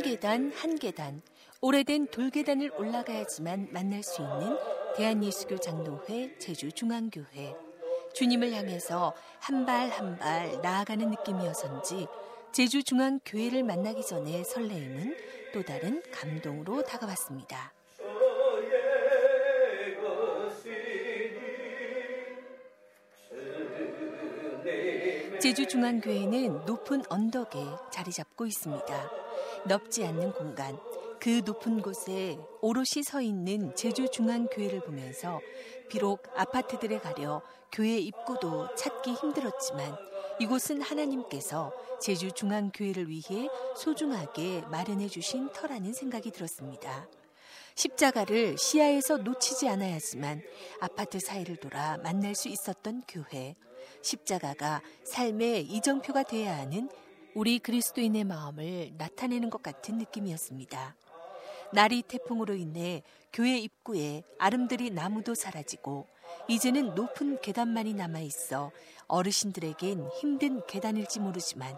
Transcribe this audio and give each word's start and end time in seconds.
한 0.00 0.08
계단 0.08 0.50
한 0.56 0.78
계단 0.78 1.20
오래된 1.60 2.06
돌계단을 2.06 2.72
올라가야지만 2.78 3.68
만날 3.70 4.02
수 4.02 4.22
있는 4.22 4.56
대한예수교 4.96 5.58
장로회 5.58 6.38
제주중앙교회 6.38 7.54
주님을 8.14 8.50
향해서 8.50 9.12
한 9.40 9.66
발 9.66 9.90
한 9.90 10.16
발 10.18 10.58
나아가는 10.62 11.10
느낌이어서인지 11.10 12.06
제주중앙교회를 12.52 13.62
만나기 13.62 14.02
전에 14.02 14.42
설레임은 14.42 15.14
또 15.52 15.62
다른 15.62 16.02
감동으로 16.10 16.82
다가왔습니다. 16.82 17.74
제주중앙교회는 25.40 26.64
높은 26.66 27.02
언덕에 27.08 27.58
자리 27.90 28.12
잡고 28.12 28.46
있습니다. 28.46 29.19
넓지 29.66 30.04
않는 30.04 30.32
공간, 30.32 30.78
그 31.20 31.42
높은 31.44 31.82
곳에 31.82 32.38
오롯이 32.62 33.02
서 33.04 33.20
있는 33.20 33.74
제주중앙교회를 33.76 34.80
보면서 34.80 35.40
비록 35.88 36.22
아파트들에 36.34 36.98
가려 36.98 37.42
교회 37.70 37.98
입구도 37.98 38.74
찾기 38.74 39.12
힘들었지만 39.12 39.96
이곳은 40.40 40.80
하나님께서 40.80 41.72
제주중앙교회를 42.00 43.08
위해 43.10 43.48
소중하게 43.76 44.62
마련해 44.70 45.08
주신 45.08 45.52
터라는 45.52 45.92
생각이 45.92 46.30
들었습니다. 46.30 47.06
십자가를 47.74 48.56
시야에서 48.56 49.18
놓치지 49.18 49.68
않아야 49.68 49.98
지만 49.98 50.42
아파트 50.80 51.20
사이를 51.20 51.56
돌아 51.56 51.98
만날 51.98 52.34
수 52.34 52.48
있었던 52.48 53.02
교회. 53.06 53.54
십자가가 54.02 54.82
삶의 55.04 55.66
이정표가 55.66 56.22
되어야 56.22 56.56
하는 56.58 56.88
우리 57.34 57.60
그리스도인의 57.60 58.24
마음을 58.24 58.92
나타내는 58.98 59.50
것 59.50 59.62
같은 59.62 59.98
느낌이었습니다. 59.98 60.96
나리 61.72 62.02
태풍으로 62.02 62.54
인해 62.54 63.04
교회 63.32 63.56
입구에 63.58 64.24
아름드리 64.38 64.90
나무도 64.90 65.36
사라지고 65.36 66.08
이제는 66.48 66.96
높은 66.96 67.40
계단만이 67.40 67.94
남아 67.94 68.20
있어 68.20 68.72
어르신들에겐 69.06 70.08
힘든 70.20 70.66
계단일지 70.66 71.20
모르지만 71.20 71.76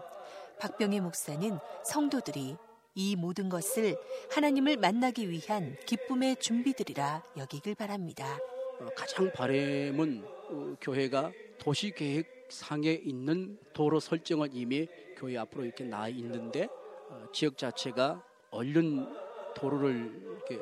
박병희 0.59 0.99
목사는 1.01 1.59
성도들이 1.85 2.57
이 2.95 3.15
모든 3.15 3.49
것을 3.49 3.97
하나님을 4.31 4.77
만나기 4.77 5.29
위한 5.29 5.75
기쁨의 5.85 6.37
준비들이라 6.37 7.23
여기길 7.37 7.75
바랍니다. 7.75 8.37
어, 8.79 8.87
가장 8.95 9.31
바램은 9.31 10.23
어, 10.49 10.75
교회가 10.81 11.31
도시 11.59 11.91
계획 11.91 12.42
상에 12.49 12.91
있는 12.91 13.57
도로 13.73 13.99
설정은 13.99 14.53
이미 14.53 14.87
교회 15.15 15.37
앞으로 15.37 15.65
이렇게 15.65 15.83
나 15.83 16.07
있는데 16.07 16.67
어, 17.09 17.25
지역 17.33 17.57
자체가 17.57 18.23
얼른 18.51 19.07
도로를 19.55 20.21
이렇게 20.23 20.59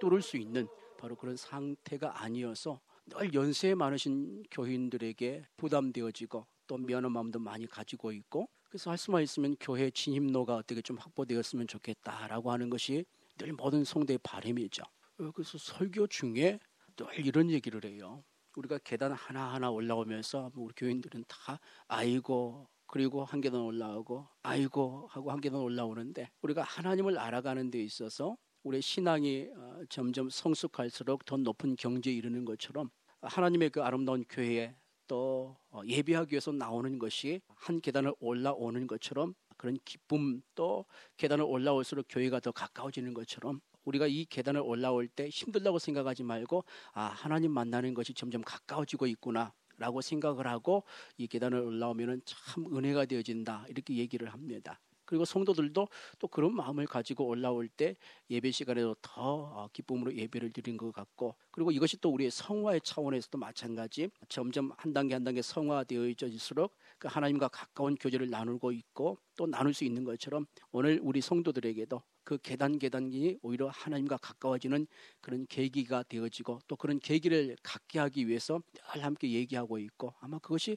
뚫을 0.00 0.22
수 0.22 0.36
있는 0.36 0.68
바로 0.98 1.16
그런 1.16 1.36
상태가 1.36 2.22
아니어서 2.22 2.80
늘 3.06 3.34
연세 3.34 3.74
많으신 3.74 4.44
교인들에게 4.50 5.44
부담되어지고 5.56 6.46
또 6.66 6.78
미안한 6.78 7.12
마음도 7.12 7.38
많이 7.38 7.66
가지고 7.66 8.12
있고 8.12 8.48
그래서 8.68 8.90
할 8.90 8.96
수만 8.96 9.22
있으면 9.22 9.56
교회 9.60 9.90
진입로가 9.90 10.56
어떻게 10.56 10.80
좀 10.80 10.96
확보되었으면 10.96 11.66
좋겠다라고 11.66 12.52
하는 12.52 12.70
것이 12.70 13.04
늘 13.36 13.52
모든 13.52 13.84
성도의 13.84 14.18
바람이죠. 14.22 14.82
어, 15.18 15.30
그래서 15.32 15.58
설교 15.58 16.06
중에 16.06 16.58
늘 16.96 17.26
이런 17.26 17.50
얘기를 17.50 17.84
해요. 17.84 18.22
우리가 18.56 18.78
계단 18.78 19.12
하나하나 19.12 19.70
올라오면서 19.70 20.50
뭐 20.54 20.64
우리 20.64 20.74
교인들은 20.76 21.24
다 21.28 21.58
아이고 21.88 22.68
그리고 22.86 23.24
한 23.24 23.40
계단 23.40 23.60
올라오고 23.60 24.28
아이고 24.42 25.06
하고 25.10 25.30
한 25.30 25.40
계단 25.40 25.60
올라오는데 25.60 26.30
우리가 26.42 26.62
하나님을 26.62 27.18
알아가는 27.18 27.70
데 27.70 27.82
있어서 27.82 28.36
우리 28.62 28.80
신앙이 28.80 29.48
어, 29.56 29.80
점점 29.88 30.30
성숙할수록 30.30 31.24
더 31.24 31.36
높은 31.36 31.74
경지에 31.76 32.12
이르는 32.12 32.44
것처럼 32.44 32.90
하나님의 33.22 33.70
그 33.70 33.82
아름다운 33.82 34.24
교회에 34.28 34.76
또 35.08 35.56
어, 35.70 35.80
예배하기 35.84 36.32
위해서 36.32 36.52
나오는 36.52 36.98
것이 36.98 37.40
한 37.54 37.80
계단을 37.80 38.14
올라오는 38.20 38.86
것처럼 38.86 39.34
그런 39.56 39.78
기쁨 39.84 40.42
또 40.54 40.84
계단을 41.16 41.44
올라올수록 41.44 42.06
교회가 42.08 42.40
더 42.40 42.52
가까워지는 42.52 43.14
것처럼 43.14 43.60
우리가 43.84 44.06
이 44.06 44.24
계단을 44.24 44.60
올라올 44.60 45.08
때 45.08 45.28
힘들다고 45.28 45.78
생각하지 45.78 46.22
말고 46.22 46.64
아 46.92 47.02
하나님 47.04 47.52
만나는 47.52 47.94
것이 47.94 48.14
점점 48.14 48.42
가까워지고 48.42 49.06
있구나 49.06 49.52
라고 49.78 50.00
생각을 50.00 50.46
하고 50.46 50.84
이 51.16 51.26
계단을 51.26 51.58
올라오면 51.58 52.22
참 52.24 52.66
은혜가 52.76 53.06
되어진다 53.06 53.66
이렇게 53.68 53.96
얘기를 53.96 54.32
합니다. 54.32 54.78
그리고 55.04 55.26
성도들도 55.26 55.88
또 56.20 56.28
그런 56.28 56.54
마음을 56.54 56.86
가지고 56.86 57.26
올라올 57.26 57.68
때 57.68 57.96
예배 58.30 58.50
시간에도 58.50 58.94
더 59.02 59.12
어, 59.12 59.68
기쁨으로 59.72 60.14
예배를 60.14 60.52
드린 60.52 60.78
것 60.78 60.90
같고 60.90 61.34
그리고 61.50 61.70
이것이 61.70 62.00
또 62.00 62.10
우리의 62.10 62.30
성화의 62.30 62.80
차원에서도 62.82 63.36
마찬가지 63.36 64.08
점점 64.28 64.72
한 64.78 64.94
단계 64.94 65.14
한 65.14 65.22
단계 65.22 65.42
성화되어질수록 65.42 66.74
그 66.98 67.08
하나님과 67.08 67.48
가까운 67.48 67.94
교제를 67.96 68.30
나누고 68.30 68.72
있고 68.72 69.18
또 69.36 69.46
나눌 69.46 69.74
수 69.74 69.84
있는 69.84 70.04
것처럼 70.04 70.46
오늘 70.70 70.98
우리 71.02 71.20
성도들에게도 71.20 72.00
그 72.24 72.38
계단 72.38 72.78
계단이 72.78 73.38
오히려 73.42 73.68
하나님과 73.68 74.16
가까워지는 74.18 74.86
그런 75.20 75.46
계기가 75.46 76.02
되어지고 76.04 76.60
또 76.68 76.76
그런 76.76 76.98
계기를 76.98 77.56
갖게 77.62 77.98
하기 77.98 78.28
위해서 78.28 78.60
늘 78.94 79.04
함께 79.04 79.30
얘기하고 79.32 79.78
있고 79.78 80.14
아마 80.20 80.38
그것이 80.38 80.76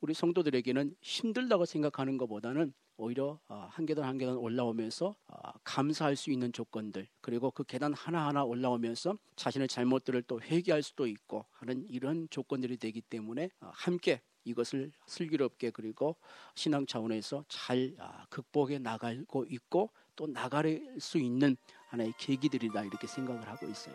우리 0.00 0.14
성도들에게는 0.14 0.96
힘들다고 1.00 1.64
생각하는 1.64 2.16
것보다는 2.18 2.72
오히려 3.00 3.38
어, 3.48 3.68
한 3.70 3.86
계단 3.86 4.04
한 4.04 4.18
계단 4.18 4.36
올라오면서 4.36 5.14
어, 5.28 5.52
감사할 5.62 6.16
수 6.16 6.30
있는 6.30 6.52
조건들 6.52 7.06
그리고 7.20 7.50
그 7.52 7.62
계단 7.62 7.94
하나하나 7.94 8.44
올라오면서 8.44 9.16
자신의 9.36 9.68
잘못들을 9.68 10.22
또 10.22 10.40
회개할 10.40 10.82
수도 10.82 11.06
있고 11.06 11.46
하는 11.52 11.86
이런 11.88 12.28
조건들이 12.28 12.76
되기 12.76 13.00
때문에 13.00 13.50
어, 13.60 13.70
함께 13.72 14.20
이것을 14.44 14.90
슬기롭게 15.06 15.70
그리고 15.70 16.16
신앙 16.54 16.86
차원에서 16.86 17.44
잘 17.48 17.94
아, 17.98 18.26
극복해 18.30 18.78
나가고 18.78 19.44
있고 19.48 19.90
또 20.18 20.26
나갈 20.32 20.82
수 20.98 21.16
있는 21.16 21.56
하나의 21.86 22.12
계기들이다 22.18 22.82
이렇게 22.82 23.06
생각을 23.06 23.46
하고 23.48 23.66
있어요. 23.68 23.94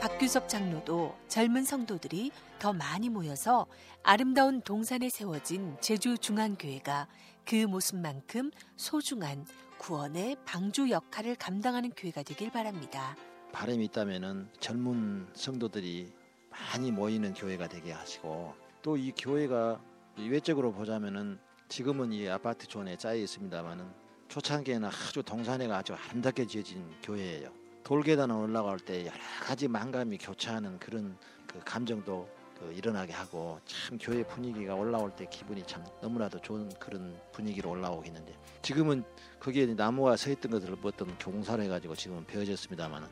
박규섭 0.00 0.48
장로도 0.48 1.14
젊은 1.28 1.64
성도들이 1.64 2.30
더 2.58 2.72
많이 2.72 3.10
모여서 3.10 3.66
아름다운 4.02 4.62
동산에 4.62 5.08
세워진 5.10 5.76
제주 5.80 6.16
중앙교회가 6.18 7.06
그 7.44 7.66
모습만큼 7.66 8.50
소중한 8.76 9.46
구원의 9.78 10.36
방주 10.46 10.88
역할을 10.90 11.36
감당하는 11.36 11.90
교회가 11.90 12.22
되길 12.22 12.50
바랍니다. 12.50 13.14
바람이 13.52 13.84
있다면은 13.84 14.48
젊은 14.58 15.28
성도들이 15.34 16.12
많이 16.50 16.90
모이는 16.90 17.34
교회가 17.34 17.68
되게 17.68 17.92
하시고 17.92 18.54
또 18.82 18.96
이 18.96 19.12
교회가 19.16 19.80
외적으로 20.16 20.72
보자면은 20.72 21.38
지금은 21.68 22.12
이 22.12 22.28
아파트 22.28 22.66
존에 22.66 22.96
짜여 22.96 23.16
있습니다만은 23.16 23.84
초창기에는 24.28 24.88
아주 24.88 25.22
동산에가 25.22 25.78
아주 25.78 25.94
아름답게 25.94 26.46
지어진 26.46 26.88
교회예요. 27.02 27.50
돌계단을 27.82 28.34
올라갈 28.34 28.78
때 28.78 29.00
여러 29.00 29.18
가지 29.42 29.68
망감이 29.68 30.16
교차하는 30.18 30.78
그런 30.78 31.16
그 31.46 31.60
감정도 31.64 32.28
그 32.58 32.72
일어나게 32.72 33.12
하고 33.12 33.58
참 33.66 33.98
교회 33.98 34.22
분위기가 34.22 34.74
올라올 34.74 35.14
때 35.14 35.26
기분이 35.28 35.64
참 35.66 35.84
너무나도 36.00 36.40
좋은 36.40 36.68
그런 36.78 37.18
분위기로 37.32 37.70
올라오고 37.70 38.04
있는데 38.06 38.34
지금은 38.62 39.04
거기에 39.40 39.66
나무가 39.74 40.16
서 40.16 40.30
있던 40.30 40.52
것들을 40.52 40.76
어떤 40.82 41.18
경사를 41.18 41.62
해가지고 41.64 41.96
지금은 41.96 42.24
베어졌습니다만 42.24 43.06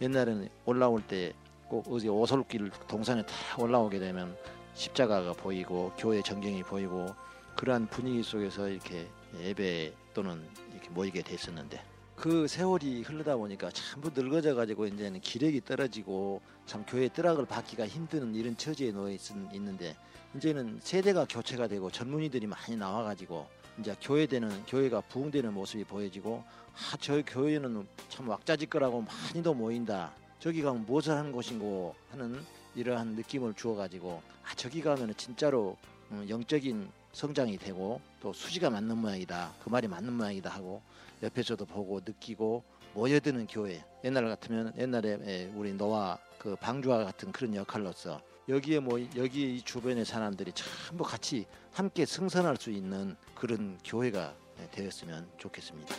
옛날에는 0.00 0.48
올라올 0.64 1.02
때 1.06 1.34
꼭 1.68 1.90
어디 1.90 2.08
오솔길 2.08 2.70
동산에 2.86 3.22
다 3.22 3.34
올라오게 3.58 3.98
되면 3.98 4.36
십자가가 4.74 5.32
보이고 5.32 5.92
교회 5.96 6.20
전경이 6.22 6.62
보이고 6.62 7.14
그러한 7.56 7.86
분위기 7.86 8.22
속에서 8.22 8.68
이렇게 8.68 9.06
예배 9.40 9.92
또는 10.12 10.42
이렇게 10.72 10.90
모이게 10.90 11.22
됐었는데 11.22 11.82
그 12.16 12.46
세월이 12.46 13.02
흐르다 13.02 13.36
보니까 13.36 13.70
전부 13.70 14.10
늙어져 14.14 14.54
가지고 14.54 14.86
이제는 14.86 15.20
기력이 15.20 15.64
떨어지고 15.64 16.40
참 16.66 16.84
교회 16.86 17.08
뜨락을 17.08 17.46
받기가 17.46 17.86
힘든 17.86 18.34
이런 18.34 18.56
처지에 18.56 18.92
놓여 18.92 19.12
있, 19.12 19.20
있는데 19.52 19.96
이제는 20.36 20.80
세대가 20.82 21.26
교체가 21.28 21.68
되고 21.68 21.90
젊은이들이 21.90 22.46
많이 22.46 22.76
나와 22.76 23.02
가지고 23.02 23.46
이제 23.78 23.94
교회되는 24.00 24.66
교회가 24.66 25.00
부흥되는 25.02 25.52
모습이 25.52 25.84
보여지고 25.84 26.44
아, 26.72 26.96
저 27.00 27.20
교회는 27.22 27.86
참 28.08 28.28
왁자지껄하고 28.28 29.02
많이도 29.02 29.54
모인다. 29.54 30.12
저기 30.38 30.62
가면 30.62 30.86
무엇을 30.86 31.14
하는 31.14 31.32
곳인고 31.32 31.94
하는 32.10 32.44
이러한 32.74 33.14
느낌을 33.14 33.54
주어 33.54 33.74
가지고 33.74 34.22
아 34.42 34.54
저기 34.54 34.80
가면 34.82 35.14
진짜로 35.16 35.76
음, 36.10 36.26
영적인 36.28 36.88
성장이 37.12 37.58
되고 37.58 38.00
또 38.20 38.32
수지가 38.32 38.70
맞는 38.70 38.98
모양이다. 38.98 39.54
그 39.62 39.68
말이 39.68 39.88
맞는 39.88 40.12
모양이다 40.12 40.50
하고 40.50 40.82
옆에서도 41.22 41.64
보고 41.64 42.00
느끼고 42.04 42.62
모여드는 42.94 43.46
교회. 43.46 43.84
옛날 44.04 44.28
같으면 44.28 44.72
옛날에 44.76 45.50
우리 45.54 45.72
노아 45.72 46.18
그 46.38 46.56
방주와 46.56 47.04
같은 47.04 47.32
그런 47.32 47.54
역할로서 47.54 48.20
여기에 48.48 48.80
뭐 48.80 49.00
여기 49.16 49.56
이 49.56 49.62
주변의 49.62 50.04
사람들이 50.04 50.52
전부 50.52 51.02
같이 51.02 51.46
함께 51.72 52.04
승선할 52.04 52.56
수 52.56 52.70
있는 52.70 53.16
그런 53.34 53.78
교회가 53.84 54.34
되었으면 54.72 55.28
좋겠습니다. 55.38 55.94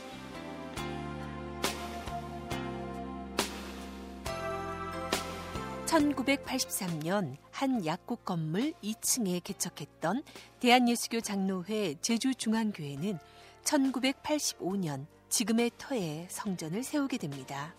1983년 5.96 7.38
한 7.52 7.86
약국 7.86 8.26
건물 8.26 8.74
2층에 8.84 9.42
개척했던 9.42 10.24
대한예수교 10.60 11.22
장로회 11.22 11.96
제주중앙교회는 12.02 13.18
1985년 13.64 15.06
지금의 15.30 15.72
터에 15.78 16.28
성전을 16.30 16.84
세우게 16.84 17.18
됩니다. 17.18 17.74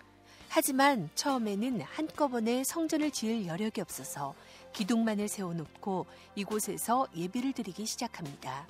하지만 0.48 1.10
처음에는 1.14 1.82
한꺼번에 1.82 2.64
성전을 2.64 3.10
지을 3.10 3.46
여력이 3.46 3.82
없어서 3.82 4.34
기둥만을 4.72 5.28
세워놓고 5.28 6.06
이곳에서 6.36 7.08
예배를 7.14 7.52
드리기 7.52 7.84
시작합니다. 7.84 8.66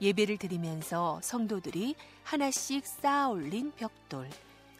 예배를 0.00 0.38
드리면서 0.38 1.20
성도들이 1.22 1.94
하나씩 2.24 2.84
쌓아 2.84 3.28
올린 3.28 3.70
벽돌. 3.76 4.28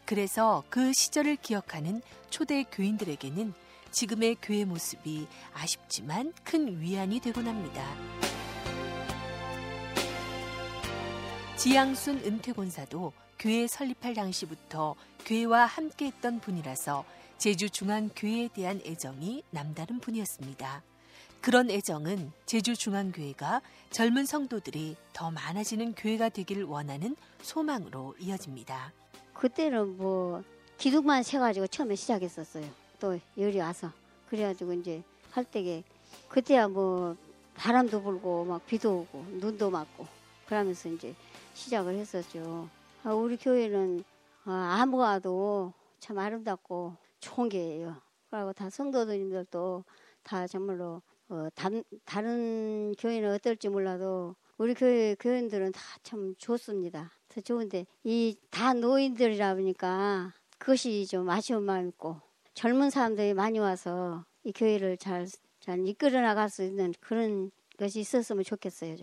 그래서 0.05 0.65
그 0.71 0.93
시절을 0.93 1.37
기억하는 1.37 2.03
초대 2.31 2.65
교인들에게는 2.65 3.55
지금의 3.91 4.37
교회 4.43 4.65
모습이 4.65 5.27
아쉽지만 5.55 6.33
큰 6.45 6.81
위안이 6.81 7.21
되곤 7.21 7.47
합니다. 7.47 7.85
지양순 11.57 12.19
은퇴권사도 12.25 13.13
교회 13.39 13.67
설립할 13.67 14.15
당시부터 14.15 14.95
교회와 15.25 15.67
함께했던 15.67 16.41
분이라서 16.41 17.05
제주 17.39 17.71
중앙교회에 17.71 18.49
대한 18.55 18.81
애정이 18.85 19.43
남다른 19.51 20.01
분이었습니다. 20.01 20.83
그런 21.41 21.71
애정은 21.71 22.33
제주 22.47 22.77
중앙교회가 22.77 23.63
젊은 23.91 24.27
성도들이 24.27 24.97
더 25.13 25.31
많아지는 25.31 25.95
교회가 25.95 26.31
되기를 26.31 26.65
원하는 26.65 27.17
소망으로 27.43 28.17
이어집니다. 28.19 28.93
그때는 29.35 29.97
뭐 29.97 30.43
기둥만 30.79 31.23
세가지고 31.23 31.69
처음에 31.69 31.95
시작했었어요. 31.95 32.88
또 32.99 33.19
열이 33.37 33.59
와서 33.61 33.91
그래가지고 34.29 34.73
이제 34.75 35.03
할 35.31 35.45
때게 35.45 35.85
그때야 36.29 36.69
뭐 36.69 37.17
바람도 37.55 38.03
불고 38.03 38.45
막 38.45 38.65
비도 38.67 39.01
오고 39.01 39.25
눈도 39.39 39.71
맞고 39.71 40.07
그러면서 40.47 40.89
이제 40.89 41.15
시작을 41.55 41.95
했었죠. 41.95 42.69
아, 43.05 43.13
우리 43.13 43.37
교회는 43.37 44.05
아, 44.45 44.79
아무 44.81 44.99
가도 44.99 45.73
참 46.01 46.19
아름답고 46.19 46.95
좋은 47.21 47.49
게예요. 47.49 47.97
그리고 48.31 48.53
다 48.53 48.71
성도들님들도 48.71 49.85
다 50.23 50.47
정말로 50.47 51.03
어, 51.29 51.49
단, 51.55 51.83
다른 52.05 52.95
교회는 52.99 53.35
어떨지 53.35 53.69
몰라도 53.69 54.35
우리 54.57 54.75
교회 54.75 55.15
교인들은 55.19 55.73
다 55.73 55.81
참 56.03 56.35
좋습니다. 56.39 57.11
더 57.29 57.41
좋은데 57.41 57.87
이 58.05 58.37
다 58.51 58.73
노인들이라 58.73 59.55
보니까 59.57 60.33
그것이 60.59 61.07
좀 61.07 61.29
아쉬운 61.29 61.63
마음 61.65 61.89
있고 61.89 62.17
젊은 62.59 62.91
사람들이 62.91 63.35
많이 63.35 63.61
와서 63.61 64.25
이 64.43 64.51
교회를 64.51 64.97
잘, 64.97 65.29
잘 65.61 65.87
이끌어 65.87 66.21
나갈 66.21 66.51
수 66.51 66.65
있는 66.65 66.93
그런 66.99 67.53
것이 67.79 68.01
있었으면 68.01 68.43
좋겠어요. 68.43 68.97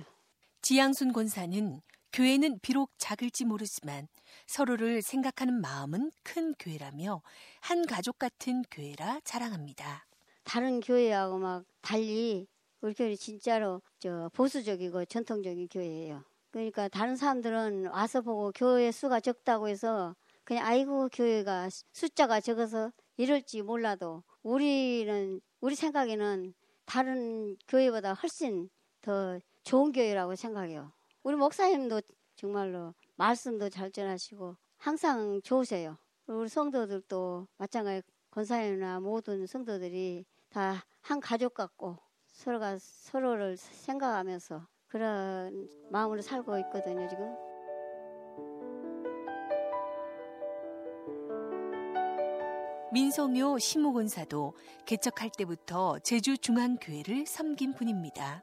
지양순 0.62 1.14
권사는 1.14 1.80
교회는 2.12 2.60
비록 2.62 2.92
작을지 2.98 3.46
모르지만 3.46 4.10
서로를 4.46 5.02
생각하는 5.02 5.62
마음은 5.62 6.12
큰 6.22 6.54
교회라며 6.60 7.22
한 7.62 7.86
가족 7.86 8.20
같은 8.20 8.62
교회라 8.70 9.22
자랑합니다. 9.24 10.06
다른 10.44 10.82
교회하고 10.82 11.38
막 11.38 11.64
달리 11.80 12.48
우리 12.82 12.94
교회 12.94 13.16
진짜로 13.16 13.82
저 14.00 14.30
보수적이고 14.34 15.06
전통적인 15.06 15.70
교회예요. 15.70 16.26
그러니까 16.52 16.90
다른 16.90 17.16
사람들은 17.16 17.86
와서 17.86 18.22
보고 18.22 18.52
교회 18.54 18.92
수가 18.92 19.22
적다고 19.22 19.70
해서 19.70 20.14
그냥 20.44 20.66
아이고 20.66 21.08
교회가 21.08 21.70
숫자가 21.94 22.42
적어서 22.42 22.92
이럴지 23.18 23.62
몰라도 23.62 24.24
우리는 24.44 25.42
우리 25.62 25.76
생각에는 25.76 26.54
다른 26.86 27.58
교회보다 27.68 28.14
훨씬 28.14 28.70
더 29.02 29.40
좋은 29.64 29.92
교회라고 29.92 30.36
생각해요. 30.36 30.92
우리 31.24 31.36
목사님도 31.36 32.02
정말로 32.36 32.94
말씀도 33.16 33.70
잘 33.70 33.92
전하시고 33.92 34.58
항상 34.78 35.42
좋으세요. 35.44 35.98
우리 36.28 36.50
성도들도 36.50 37.48
마찬가지 37.58 38.02
권사님이나 38.32 39.00
모든 39.00 39.46
성도들이 39.48 40.26
다 40.50 40.86
한 41.06 41.20
가족 41.20 41.54
같고 41.54 42.00
서로가 42.26 42.80
서로를 42.80 43.58
생각하면서 43.58 44.68
그런 44.88 45.70
마음으로 45.92 46.20
살고 46.24 46.58
있거든요, 46.62 47.08
지금. 47.08 47.32
민성효 52.96 53.60
시무권사도 53.60 54.54
개척할 54.86 55.30
때부터 55.38 56.00
제주 56.00 56.38
중앙교회를 56.38 57.26
섬긴 57.26 57.74
분입니다. 57.74 58.42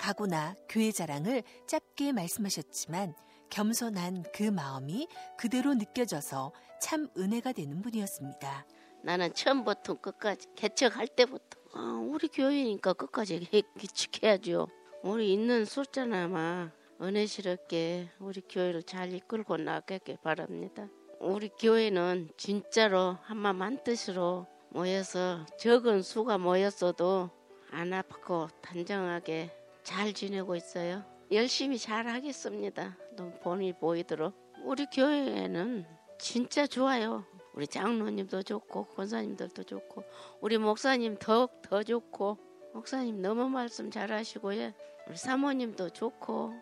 가구나 0.00 0.56
교회 0.68 0.90
자랑을 0.90 1.44
짧게 1.68 2.10
말씀하셨지만 2.10 3.14
겸손한 3.50 4.24
그 4.34 4.42
마음이 4.42 5.06
그대로 5.38 5.74
느껴져서 5.74 6.52
참 6.80 7.08
은혜가 7.16 7.52
되는 7.52 7.82
분이었습니다. 7.82 8.66
나는 9.04 9.32
처음부터 9.32 10.00
끝까지 10.00 10.48
개척할 10.56 11.06
때부터 11.06 11.60
아, 11.74 12.04
우리 12.04 12.26
교회니까 12.26 12.94
끝까지 12.94 13.46
기축해야죠. 13.78 14.66
우리 15.04 15.32
있는 15.32 15.64
숫자나마 15.64 16.72
은혜스럽게 17.00 18.08
우리 18.18 18.40
교회를 18.40 18.82
잘 18.82 19.12
이끌고 19.12 19.56
나가길 19.58 20.16
바랍니다. 20.20 20.88
우리 21.24 21.48
교회는 21.48 22.28
진짜로 22.36 23.16
한마음 23.22 23.62
한뜻으로 23.62 24.46
모여서 24.68 25.46
적은 25.58 26.02
수가 26.02 26.36
모였어도 26.36 27.30
안 27.70 27.94
아프고 27.94 28.48
단정하게 28.60 29.50
잘 29.82 30.12
지내고 30.12 30.54
있어요. 30.54 31.02
열심히 31.32 31.78
잘 31.78 32.06
하겠습니다. 32.08 32.98
본이 33.42 33.72
보이도록. 33.72 34.34
우리 34.64 34.84
교회는 34.84 35.86
진짜 36.18 36.66
좋아요. 36.66 37.24
우리 37.54 37.66
장로님도 37.66 38.42
좋고 38.42 38.88
권사님들도 38.88 39.62
좋고 39.62 40.04
우리 40.42 40.58
목사님 40.58 41.16
더욱 41.18 41.62
더 41.62 41.82
좋고 41.82 42.36
목사님 42.74 43.22
너무 43.22 43.48
말씀 43.48 43.90
잘하시고요. 43.90 44.72
우리 45.08 45.16
사모님도 45.16 45.88
좋고 45.88 46.52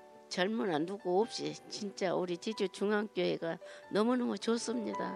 안 0.41 0.87
누구 0.87 1.21
없이 1.21 1.55
진짜 1.69 2.15
우리 2.15 2.39
지주 2.39 2.69
중앙교회가 2.69 3.59
너무너무 3.93 4.39
좋습니다. 4.39 5.15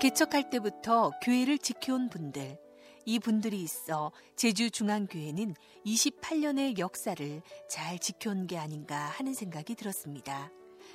개척할 0.00 0.50
때부터 0.50 1.10
교회를 1.22 1.58
지켜온 1.58 2.10
분들, 2.10 2.58
이 3.06 3.18
분들이 3.18 3.60
있어 3.62 4.12
제주 4.36 4.70
중앙교회는 4.70 5.54
28년의 5.84 6.78
역사를 6.78 7.42
잘 7.68 7.98
지켜온 7.98 8.46
게 8.46 8.58
아닌가 8.58 8.96
하는 8.96 9.34
생각이 9.34 9.74
들었습니다. 9.74 10.50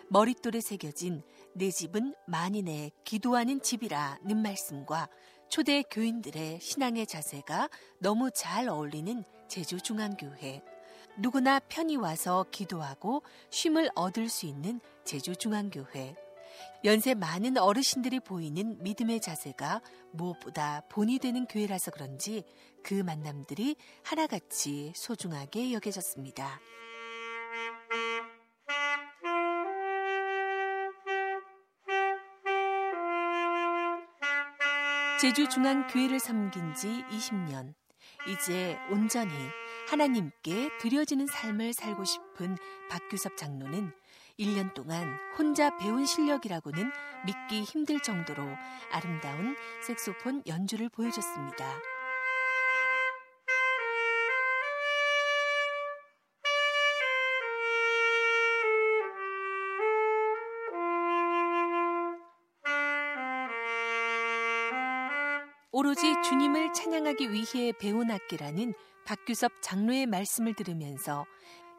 머릿돌에 0.10 0.62
새겨진 0.62 1.24
내 1.54 1.72
집은 1.72 2.14
만인의 2.28 2.92
기도하는 3.04 3.62
집이라는 3.62 4.38
말씀과 4.38 5.10
초대 5.50 5.82
교인들의 5.82 6.60
신앙의 6.62 7.08
자세가 7.08 7.70
너무 8.00 8.30
잘 8.32 8.70
어울리는 8.70 9.24
제주중앙교회. 9.50 10.62
누구나 11.18 11.60
편히 11.60 11.98
와서 11.98 12.46
기도하고 12.52 13.24
쉼을 13.50 13.90
얻을 13.96 14.30
수 14.30 14.46
있는 14.46 14.80
제주중앙교회. 15.04 16.16
연세 16.86 17.14
많은 17.14 17.58
어르신들이 17.58 18.22
보이는 18.22 18.82
믿음의 18.82 19.20
자세가 19.20 19.82
무엇보다 20.12 20.84
본이 20.90 21.20
되는 21.20 21.46
교회라서 21.46 21.92
그런지 21.92 22.44
그 22.84 22.94
만남들이 22.94 23.76
하나같이 24.04 24.94
소중하게 24.96 25.74
여겨졌습니다. 25.74 26.60
제주중앙교회를 35.20 36.18
섬긴 36.20 36.74
지 36.76 37.04
20년. 37.12 37.79
이제 38.28 38.78
온전히 38.92 39.34
하나님께 39.90 40.78
드려지는 40.80 41.26
삶을 41.28 41.74
살고 41.74 42.04
싶은 42.06 42.58
박규섭 42.90 43.38
장로는 43.38 43.92
1년 44.38 44.74
동안 44.74 45.18
혼자 45.38 45.76
배운 45.78 46.06
실력이라고는 46.06 46.92
믿기 47.26 47.64
힘들 47.64 48.00
정도로 48.02 48.44
아름다운 48.92 49.56
색소폰 49.86 50.44
연주를 50.48 50.90
보여줬습니다. 50.90 51.99
오로지 65.72 66.02
주님을 66.28 66.74
찬양하기 66.74 67.32
위해 67.32 67.72
배운 67.80 68.10
악기라는 68.10 68.74
박규섭 69.06 69.52
장로의 69.62 70.08
말씀을 70.08 70.56
들으면서 70.56 71.28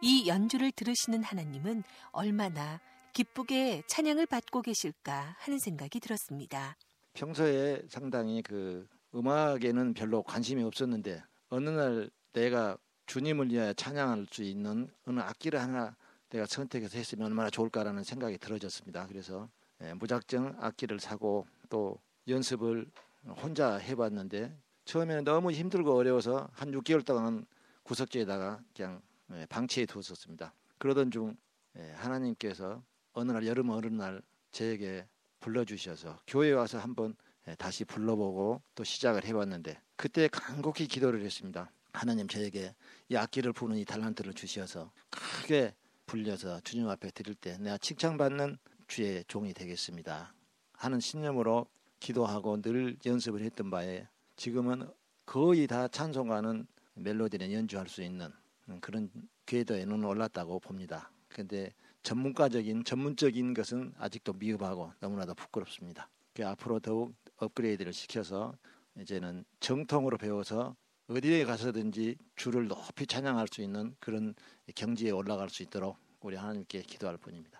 이 0.00 0.28
연주를 0.28 0.70
들으시는 0.70 1.24
하나님은 1.24 1.82
얼마나 2.12 2.80
기쁘게 3.12 3.82
찬양을 3.88 4.26
받고 4.26 4.62
계실까 4.62 5.34
하는 5.38 5.58
생각이 5.58 5.98
들었습니다. 5.98 6.76
평소에 7.14 7.82
상당히 7.88 8.42
그 8.42 8.86
음악에는 9.12 9.94
별로 9.94 10.22
관심이 10.22 10.62
없었는데 10.62 11.24
어느 11.48 11.68
날 11.68 12.10
내가 12.32 12.78
주님을 13.06 13.50
위하여 13.50 13.72
찬양할 13.72 14.28
수 14.30 14.44
있는 14.44 14.88
어느 15.04 15.18
악기를 15.18 15.60
하나 15.60 15.96
내가 16.28 16.46
선택해서 16.46 16.96
했으면 16.96 17.26
얼마나 17.26 17.50
좋을까라는 17.50 18.04
생각이 18.04 18.38
들어졌습니다. 18.38 19.08
그래서 19.08 19.48
예, 19.82 19.94
무작정 19.94 20.58
악기를 20.60 21.00
사고 21.00 21.48
또 21.68 21.98
연습을 22.28 22.86
혼자 23.26 23.76
해봤는데 23.76 24.56
처음에는 24.84 25.24
너무 25.24 25.52
힘들고 25.52 25.94
어려워서 25.94 26.48
한 26.52 26.72
6개월 26.72 27.04
동안 27.04 27.46
구석지에다가 27.82 28.60
그냥 28.74 29.00
예, 29.32 29.46
방치해 29.48 29.86
두었었습니다. 29.86 30.52
그러던 30.78 31.10
중 31.10 31.36
예, 31.78 31.92
하나님께서 31.92 32.82
어느 33.12 33.30
날 33.32 33.46
여름 33.46 33.70
어느 33.70 33.86
날 33.86 34.22
저에게 34.50 35.06
불러주셔서 35.40 36.20
교회 36.26 36.52
와서 36.52 36.78
한번 36.78 37.14
예, 37.48 37.54
다시 37.54 37.84
불러보고 37.84 38.62
또 38.74 38.84
시작을 38.84 39.24
해봤는데 39.24 39.80
그때 39.96 40.28
간곡히 40.28 40.86
기도를 40.86 41.22
했습니다. 41.22 41.70
하나님 41.92 42.28
저에게 42.28 42.74
이 43.08 43.16
악기를 43.16 43.52
부는 43.52 43.76
이 43.76 43.84
달란트를 43.84 44.34
주셔서 44.34 44.92
크게 45.10 45.74
불려서 46.06 46.60
주님 46.60 46.88
앞에 46.88 47.10
드릴 47.10 47.34
때 47.34 47.56
내가 47.58 47.78
칭찬받는 47.78 48.58
주의 48.88 49.24
종이 49.28 49.52
되겠습니다. 49.52 50.32
하는 50.72 50.98
신념으로 50.98 51.66
기도하고 52.00 52.60
늘 52.62 52.96
연습을 53.04 53.42
했던 53.42 53.70
바에 53.70 54.08
지금은 54.36 54.88
거의 55.26 55.66
다 55.66 55.86
찬송가는 55.86 56.66
멜로디를 56.94 57.52
연주할 57.52 57.88
수 57.88 58.02
있는 58.02 58.32
그런 58.80 59.10
궤도에는 59.46 60.04
올랐다고 60.04 60.58
봅니다. 60.60 61.10
그런데 61.28 61.72
전문가적인 62.02 62.84
전문적인 62.84 63.54
것은 63.54 63.92
아직도 63.98 64.32
미흡하고 64.32 64.92
너무나도 65.00 65.34
부끄럽습니다. 65.34 66.08
그 66.34 66.46
앞으로 66.46 66.80
더욱 66.80 67.14
업그레이드를 67.36 67.92
시켜서 67.92 68.54
이제는 68.98 69.44
정통으로 69.60 70.18
배워서 70.18 70.74
어디에 71.08 71.44
가서든지 71.44 72.16
주를 72.36 72.68
높이 72.68 73.06
찬양할 73.06 73.48
수 73.48 73.62
있는 73.62 73.94
그런 73.98 74.34
경지에 74.74 75.10
올라갈 75.10 75.50
수 75.50 75.62
있도록 75.62 75.96
우리 76.20 76.36
하나님께 76.36 76.82
기도할 76.82 77.16
뿐입니다. 77.16 77.59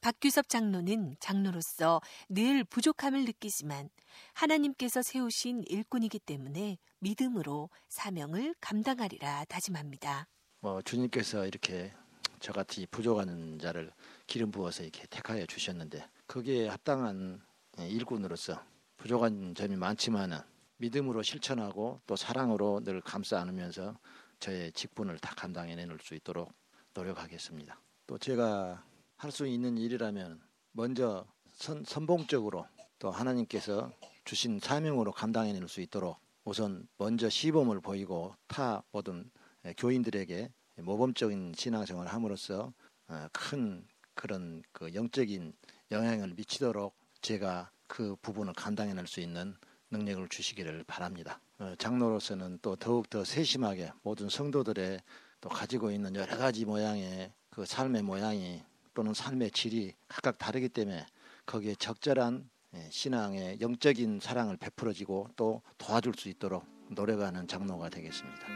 박규섭 0.00 0.48
장로는 0.48 1.16
장로로서 1.20 2.00
늘 2.28 2.64
부족함을 2.64 3.24
느끼지만 3.24 3.90
하나님께서 4.34 5.02
세우신 5.02 5.64
일꾼이기 5.66 6.20
때문에 6.20 6.78
믿음으로 7.00 7.70
사명을 7.88 8.54
감당하리라 8.60 9.44
다짐합니다. 9.46 10.28
뭐 10.60 10.82
주님께서 10.82 11.46
이렇게 11.46 11.92
저같이 12.40 12.86
부족한 12.90 13.58
자를 13.60 13.92
기름 14.26 14.50
부어서 14.50 14.82
이렇게 14.82 15.06
택하여 15.08 15.44
주셨는데 15.46 16.08
거기에 16.26 16.68
합당한 16.68 17.42
일꾼으로서 17.78 18.62
부족한 18.96 19.54
점이 19.54 19.76
많지만은 19.76 20.38
믿음으로 20.78 21.22
실천하고 21.22 22.00
또 22.06 22.16
사랑으로 22.16 22.80
늘 22.84 23.00
감싸 23.00 23.40
안으면서 23.40 23.98
저의 24.38 24.70
직분을 24.72 25.18
다 25.18 25.34
감당해낼 25.36 25.88
수 26.00 26.14
있도록 26.14 26.52
노력하겠습니다. 26.94 27.80
또 28.06 28.18
제가 28.18 28.84
할 29.18 29.32
수 29.32 29.48
있는 29.48 29.76
일이라면 29.76 30.40
먼저 30.70 31.26
선, 31.52 31.84
선봉적으로 31.84 32.66
또 33.00 33.10
하나님께서 33.10 33.92
주신 34.24 34.60
사명으로 34.60 35.10
감당해낼 35.10 35.66
수 35.66 35.80
있도록 35.80 36.18
우선 36.44 36.86
먼저 36.98 37.28
시범을 37.28 37.80
보이고 37.80 38.36
타 38.46 38.84
모든 38.92 39.28
교인들에게 39.76 40.52
모범적인 40.76 41.54
신앙생활을 41.56 42.12
함으로써 42.12 42.72
어, 43.08 43.28
큰 43.32 43.84
그런 44.14 44.62
그 44.70 44.94
영적인 44.94 45.52
영향을 45.90 46.34
미치도록 46.34 46.94
제가 47.20 47.72
그 47.88 48.14
부분을 48.22 48.52
감당해낼 48.52 49.08
수 49.08 49.18
있는 49.18 49.56
능력을 49.90 50.28
주시기를 50.28 50.84
바랍니다. 50.86 51.40
어, 51.58 51.74
장로로서는 51.76 52.60
또 52.62 52.76
더욱 52.76 53.10
더 53.10 53.24
세심하게 53.24 53.90
모든 54.02 54.28
성도들의 54.28 55.00
또 55.40 55.48
가지고 55.48 55.90
있는 55.90 56.14
여러 56.14 56.36
가지 56.36 56.64
모양의 56.64 57.32
그 57.50 57.66
삶의 57.66 58.02
모양이 58.02 58.62
또는 58.94 59.14
삶의 59.14 59.50
질이 59.50 59.94
각각 60.08 60.38
다르기 60.38 60.68
때문에 60.68 61.06
거기에 61.46 61.74
적절한 61.74 62.48
예, 62.74 62.88
신앙의 62.90 63.60
영적인 63.60 64.20
사랑을 64.20 64.58
베풀어지고 64.58 65.28
또 65.36 65.62
도와줄 65.78 66.14
수 66.18 66.28
있도록 66.28 66.66
노력하는 66.90 67.48
장로가 67.48 67.88
되겠습니다. 67.88 68.46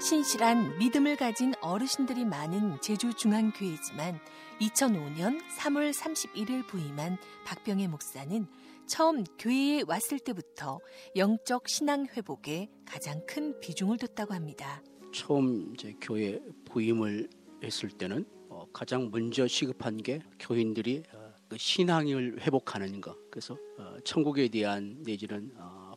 신실한 0.00 0.78
믿음을 0.78 1.14
가진 1.16 1.54
어르신들이 1.60 2.24
많은 2.24 2.80
제주중앙교회지만 2.80 4.18
2005년 4.60 5.40
3월 5.56 5.92
31일 5.92 6.66
부임한 6.66 7.16
박병혜 7.44 7.86
목사는 7.86 8.46
처음 8.90 9.22
교회에 9.38 9.84
왔을 9.86 10.18
때부터 10.18 10.80
영적 11.14 11.68
신앙 11.68 12.06
회복에 12.06 12.68
가장 12.84 13.24
큰 13.24 13.58
비중을 13.60 13.98
뒀다고 13.98 14.34
합니다. 14.34 14.82
처음 15.14 15.72
이제 15.74 15.94
교회 16.00 16.40
부임을 16.64 17.30
했을 17.62 17.88
때는 17.88 18.26
어, 18.48 18.66
가장 18.72 19.08
먼저 19.12 19.46
시급한 19.46 19.96
게 19.96 20.18
교인들이 20.40 21.04
어, 21.12 21.32
그 21.48 21.56
신앙을 21.56 22.40
회복하는 22.40 23.00
것. 23.00 23.16
그래서 23.30 23.56
어, 23.78 23.96
천국에 24.02 24.48
대한 24.48 24.96
내지는 25.04 25.54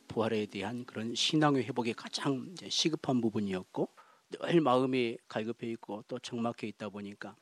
부활에 0.08 0.46
대한 0.46 0.86
그런 0.86 1.16
신앙의 1.16 1.64
회복이 1.64 1.94
가장 1.94 2.54
시급한 2.70 3.22
부분이었고 3.22 3.90
늘 4.40 4.62
마음이 4.62 5.18
갈급해 5.28 5.72
있고 5.72 6.04
또 6.08 6.20
적막해 6.20 6.68
있다 6.68 6.90
보니까 6.90 7.36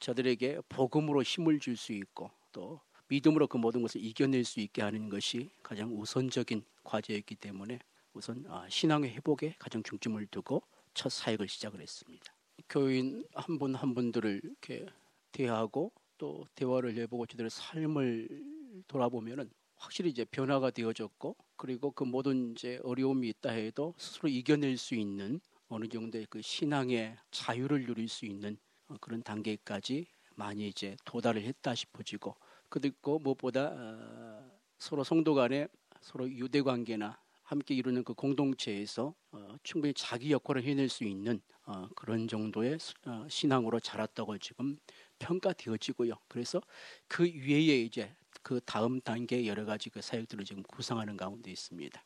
저들에게 0.00 0.62
복음으로 0.68 1.22
힘을 1.22 1.60
줄 1.60 1.76
수 1.76 1.92
있고 1.92 2.32
또 2.50 2.80
믿음으로 3.08 3.46
그 3.46 3.56
모든 3.56 3.82
것을 3.82 4.02
이겨낼 4.02 4.44
수 4.44 4.60
있게 4.60 4.82
하는 4.82 5.08
것이 5.08 5.50
가장 5.62 5.98
우선적인 5.98 6.62
과제였기 6.84 7.36
때문에 7.36 7.78
우선 8.12 8.44
아, 8.48 8.66
신앙의 8.68 9.10
회복에 9.12 9.54
가장 9.58 9.82
중점을 9.82 10.24
두고 10.26 10.62
첫 10.94 11.10
사역을 11.10 11.48
시작을 11.48 11.80
했습니다. 11.80 12.34
교인 12.68 13.24
한분한 13.34 13.94
분들을 13.94 14.40
이렇게 14.42 14.86
대하고 15.32 15.92
또 16.18 16.46
대화를 16.54 16.96
해보고 16.96 17.26
저들의 17.26 17.50
삶을 17.50 18.44
돌아보면은 18.88 19.50
확실히 19.76 20.10
이제 20.10 20.24
변화가 20.24 20.70
되어졌고 20.72 21.36
그리고 21.56 21.92
그 21.92 22.04
모든 22.04 22.52
이제 22.52 22.80
어려움이 22.82 23.28
있다 23.28 23.50
해도 23.50 23.94
스스로 23.96 24.28
이겨낼 24.28 24.76
수 24.76 24.94
있는 24.94 25.40
어느 25.68 25.86
정도의 25.86 26.26
그 26.28 26.42
신앙의 26.42 27.16
자유를 27.30 27.86
누릴 27.86 28.08
수 28.08 28.26
있는 28.26 28.58
어, 28.88 28.96
그런 29.00 29.22
단계까지 29.22 30.06
많이 30.34 30.68
이제 30.68 30.96
도달을 31.04 31.42
했다 31.42 31.74
싶어지고 31.74 32.36
그리고 32.68 33.18
무엇보다 33.18 33.72
어, 33.74 34.60
서로 34.78 35.04
성도 35.04 35.34
간에 35.34 35.68
서로 36.00 36.30
유대 36.30 36.62
관계나 36.62 37.18
함께 37.42 37.74
이루는 37.74 38.04
그 38.04 38.12
공동체에서 38.14 39.14
어, 39.32 39.56
충분히 39.62 39.94
자기 39.94 40.32
역할을 40.32 40.62
해낼 40.64 40.88
수 40.88 41.04
있는 41.04 41.40
어, 41.64 41.88
그런 41.96 42.28
정도의 42.28 42.78
어, 43.06 43.26
신앙으로 43.28 43.80
자랐다고 43.80 44.36
지금 44.38 44.76
평가되어지고요. 45.18 46.14
그래서 46.28 46.60
그 47.06 47.24
위에 47.24 47.82
이제 47.82 48.14
그 48.42 48.60
다음 48.64 49.00
단계 49.00 49.46
여러 49.46 49.64
가지 49.64 49.90
그 49.90 50.00
사역들을 50.00 50.44
지금 50.44 50.62
구상하는 50.62 51.16
가운데 51.16 51.50
있습니다. 51.50 52.04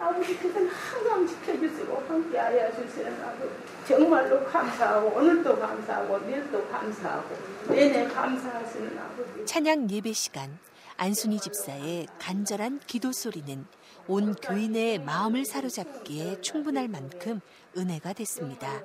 아버지께서는 0.00 0.68
항상 0.68 1.26
지켜주시고 1.26 2.04
함께 2.08 2.38
하여 2.38 2.70
주시는 2.72 3.22
아버지 3.22 3.50
정말로 3.86 4.44
감사하고 4.46 5.18
오늘도 5.18 5.58
감사하고 5.58 6.18
내일도 6.20 6.66
감사하고 6.68 7.36
내내 7.68 8.08
감사하시는 8.08 8.98
아버지 8.98 9.46
찬양 9.46 9.90
예배 9.90 10.12
시간 10.12 10.58
안순희 10.96 11.38
집사의 11.38 12.06
간절한 12.18 12.80
기도 12.86 13.12
소리는 13.12 13.66
온 14.06 14.34
교인의 14.34 14.98
마음을 15.00 15.44
사로잡기에 15.44 16.40
충분할 16.40 16.88
만큼 16.88 17.40
은혜가 17.76 18.12
됐습니다. 18.14 18.82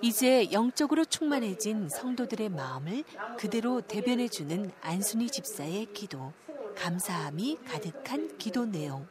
이제 0.00 0.50
영적으로 0.52 1.04
충만해진 1.04 1.88
성도들의 1.88 2.48
마음을 2.50 3.04
그대로 3.38 3.80
대변해주는 3.80 4.72
안순희 4.82 5.30
집사의 5.30 5.86
기도, 5.94 6.32
감사함이 6.76 7.58
가득한 7.66 8.36
기도 8.38 8.66
내용. 8.66 9.06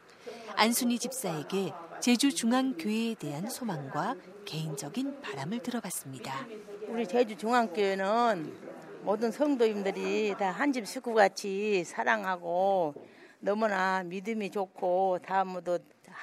안순희 0.56 0.98
집사에게 0.98 1.72
제주중앙교회에 2.00 3.14
대한 3.14 3.48
소망과 3.48 4.16
개인적인 4.44 5.20
바람을 5.20 5.60
들어봤습니다. 5.60 6.46
우리 6.88 7.06
제주중앙교회는 7.06 8.72
모든 9.02 9.30
성도님들이 9.32 10.34
다 10.38 10.50
한 10.52 10.72
집 10.72 10.86
식구같이 10.86 11.84
사랑하고 11.84 12.94
너무나 13.40 14.02
믿음이 14.04 14.50
좋고 14.50 15.18
다음으로 15.24 15.78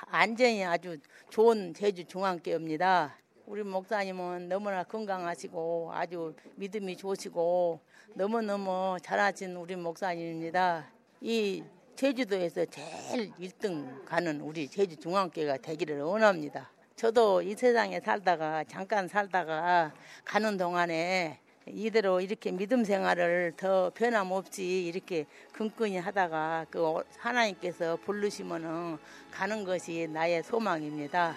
안전이 0.08 0.64
아주 0.66 0.98
좋은 1.30 1.74
제주중앙교회입니다. 1.74 3.16
우리 3.46 3.64
목사님은 3.64 4.48
너무나 4.48 4.84
건강하시고 4.84 5.92
아주 5.94 6.36
믿음이 6.56 6.96
좋으시고 6.98 7.80
너무너무 8.14 8.98
잘하신 9.02 9.56
우리 9.56 9.76
목사님입니다. 9.76 10.88
이 11.22 11.64
제주도에서 12.00 12.64
제일 12.64 13.30
1등 13.34 14.06
가는 14.06 14.40
우리 14.40 14.70
제주중앙교회가 14.70 15.58
되기를 15.58 16.00
원합니다. 16.00 16.72
저도 16.96 17.42
이 17.42 17.56
세상에 17.56 18.00
살다가 18.00 18.64
잠깐 18.64 19.10
살다가 19.10 19.92
가는 20.24 20.56
동안에 20.56 21.42
이대로 21.68 22.22
이렇게 22.22 22.54
믿음 22.54 22.86
생활을 22.86 23.52
더 23.58 23.92
변함없이 23.94 24.86
이렇게 24.86 25.26
근근히 25.52 25.98
하다가 25.98 26.68
그 26.70 27.04
하나님께서 27.18 27.98
부르시면은 27.98 28.98
가는 29.30 29.66
것이 29.66 30.08
나의 30.08 30.42
소망입니다. 30.44 31.36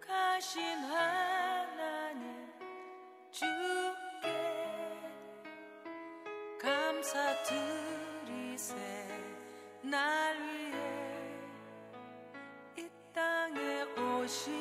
거룩하신 0.00 0.62
하나님 0.78 2.24
주 3.30 3.79
감사드리세. 7.00 8.74
날 9.82 10.36
위해 10.36 10.74
이 12.76 12.88
땅에 13.14 13.82
오신 13.98 14.59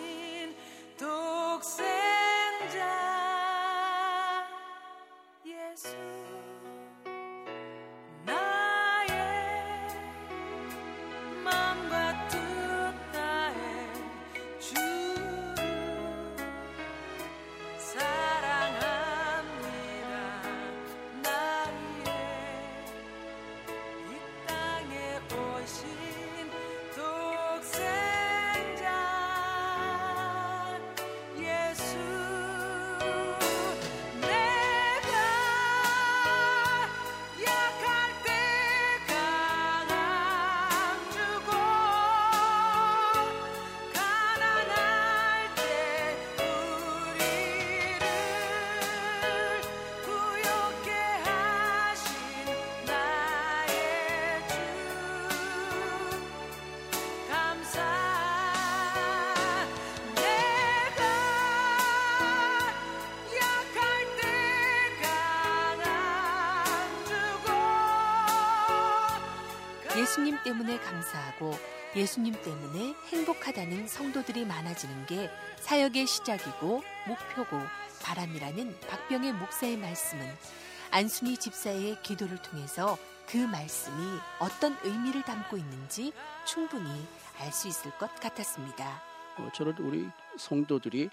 예수님 70.09 70.37
때문에 70.43 70.79
감사하고 70.79 71.53
예수님 71.95 72.33
때문에 72.41 72.95
행복하다는 73.09 73.87
성도들이 73.87 74.43
많아지는 74.43 75.05
게 75.05 75.29
사역의 75.59 76.07
시작이고 76.07 76.81
목표고 77.07 77.61
바람이라는 78.01 78.79
박병의 78.87 79.33
목사의 79.33 79.77
말씀은 79.77 80.25
안순희 80.89 81.37
집사의 81.37 82.01
기도를 82.01 82.41
통해서 82.41 82.97
그 83.27 83.37
말씀이 83.37 83.95
어떤 84.39 84.75
의미를 84.81 85.21
담고 85.21 85.57
있는지 85.57 86.11
충분히 86.43 86.89
알 87.37 87.51
수 87.51 87.67
있을 87.67 87.91
것 87.99 88.13
같았습니다. 88.15 89.03
어, 89.37 89.49
저는 89.53 89.75
우리 89.77 90.09
성도들이 90.39 91.07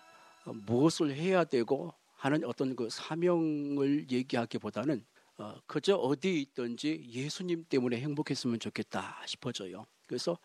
어, 0.46 0.54
무엇을 0.54 1.14
해야 1.14 1.44
되고 1.44 1.92
하는 2.16 2.42
어떤 2.46 2.74
그 2.74 2.88
사명을 2.88 4.10
얘기하기보다는 4.10 5.04
어, 5.38 5.60
그저 5.66 5.96
어디에 5.96 6.32
있든지 6.32 7.04
예수님 7.08 7.66
때문에 7.68 7.98
행복했으면 8.00 8.58
좋겠다 8.58 9.22
싶어져요. 9.26 9.84
그래서 10.06 10.38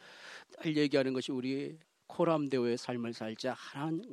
늘 0.64 0.76
얘기하는 0.76 1.14
것이 1.14 1.32
우리 1.32 1.78
코람대오의 2.08 2.78
삶을 2.78 3.14
살자. 3.14 3.54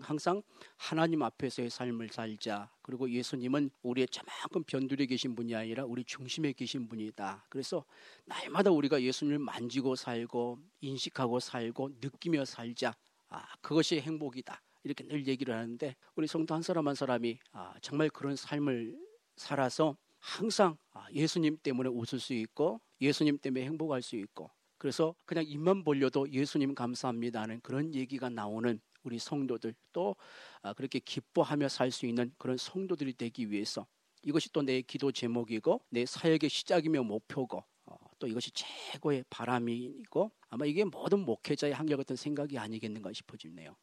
항상 0.01 0.43
하나님 0.77 1.23
앞에서의 1.23 1.69
삶을 1.69 2.11
살자. 2.11 2.71
그리고 2.83 3.11
예수님은 3.11 3.71
우리의 3.83 4.07
저만큼 4.09 4.63
변두리에 4.65 5.07
계신 5.07 5.35
분이 5.35 5.55
아니라 5.57 5.85
우리 5.85 6.05
중심에 6.05 6.53
계신 6.53 6.89
분이다. 6.89 7.47
그래서 7.49 7.85
날마다 8.25 8.71
우리가 8.71 9.03
예수님을 9.03 9.41
만지고 9.41 9.97
살고 9.97 10.59
인식하고 10.81 11.41
살고 11.41 11.91
느끼며 12.01 12.45
살자. 12.45 12.95
아, 13.31 13.45
그것이 13.61 14.01
행복이다. 14.01 14.63
이렇게 14.85 15.05
늘 15.05 15.27
얘기를 15.27 15.55
하는데 15.55 15.97
우리 16.15 16.29
성도 16.29 16.55
한 16.55 16.63
사람 16.63 16.87
한 16.87 16.95
사람이 16.95 17.39
아, 17.51 17.75
정말 17.83 18.11
그런 18.11 18.37
삶을 18.37 18.97
살아서 19.37 19.97
항상 20.19 20.77
아, 20.93 21.07
예수님 21.13 21.59
때문에 21.63 21.89
웃을 21.89 22.21
수 22.21 22.35
있고 22.35 22.81
예수님 23.01 23.39
때문에 23.39 23.65
행복할 23.65 24.03
수 24.03 24.17
있고 24.17 24.51
그래서 24.79 25.15
그냥 25.25 25.45
입만 25.47 25.85
벌려도 25.85 26.31
예수님 26.31 26.75
감사합니다 26.75 27.43
하는 27.43 27.61
그런 27.63 27.95
얘기가 27.95 28.29
나오는 28.29 28.81
우리 29.03 29.19
성도들 29.19 29.75
또 29.93 30.17
아, 30.63 30.73
그렇게 30.75 30.99
기뻐하며 30.99 31.69
살 31.69 31.91
수 31.91 32.07
있는 32.07 32.33
그런 32.39 32.57
성도들이 32.57 33.15
되기 33.15 33.51
위해서 33.51 33.87
이것이 34.23 34.53
또 34.53 34.63
내 34.63 34.83
기도 34.83 35.13
제목이고 35.13 35.83
내 35.91 36.05
사역의 36.05 36.51
시작이며 36.51 37.05
목표고 37.05 37.65
어, 37.87 37.97
또 38.19 38.27
이것이 38.27 38.51
최고의 38.53 39.25
바람이고 39.31 40.31
아마 40.51 40.67
이게 40.67 40.85
모든 40.85 41.21
목회자의 41.21 41.73
한결 41.73 41.97
같은 41.99 42.17
생각이 42.17 42.59
아니겠는가 42.59 43.13
싶어지네요. 43.13 43.77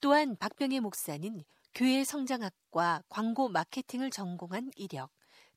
또한 0.00 0.36
박병의 0.36 0.80
목사는 0.80 1.44
교회 1.74 2.02
성장학과 2.04 3.02
광고 3.08 3.48
마케팅을 3.48 4.10
전공한 4.10 4.70
이력, 4.76 5.10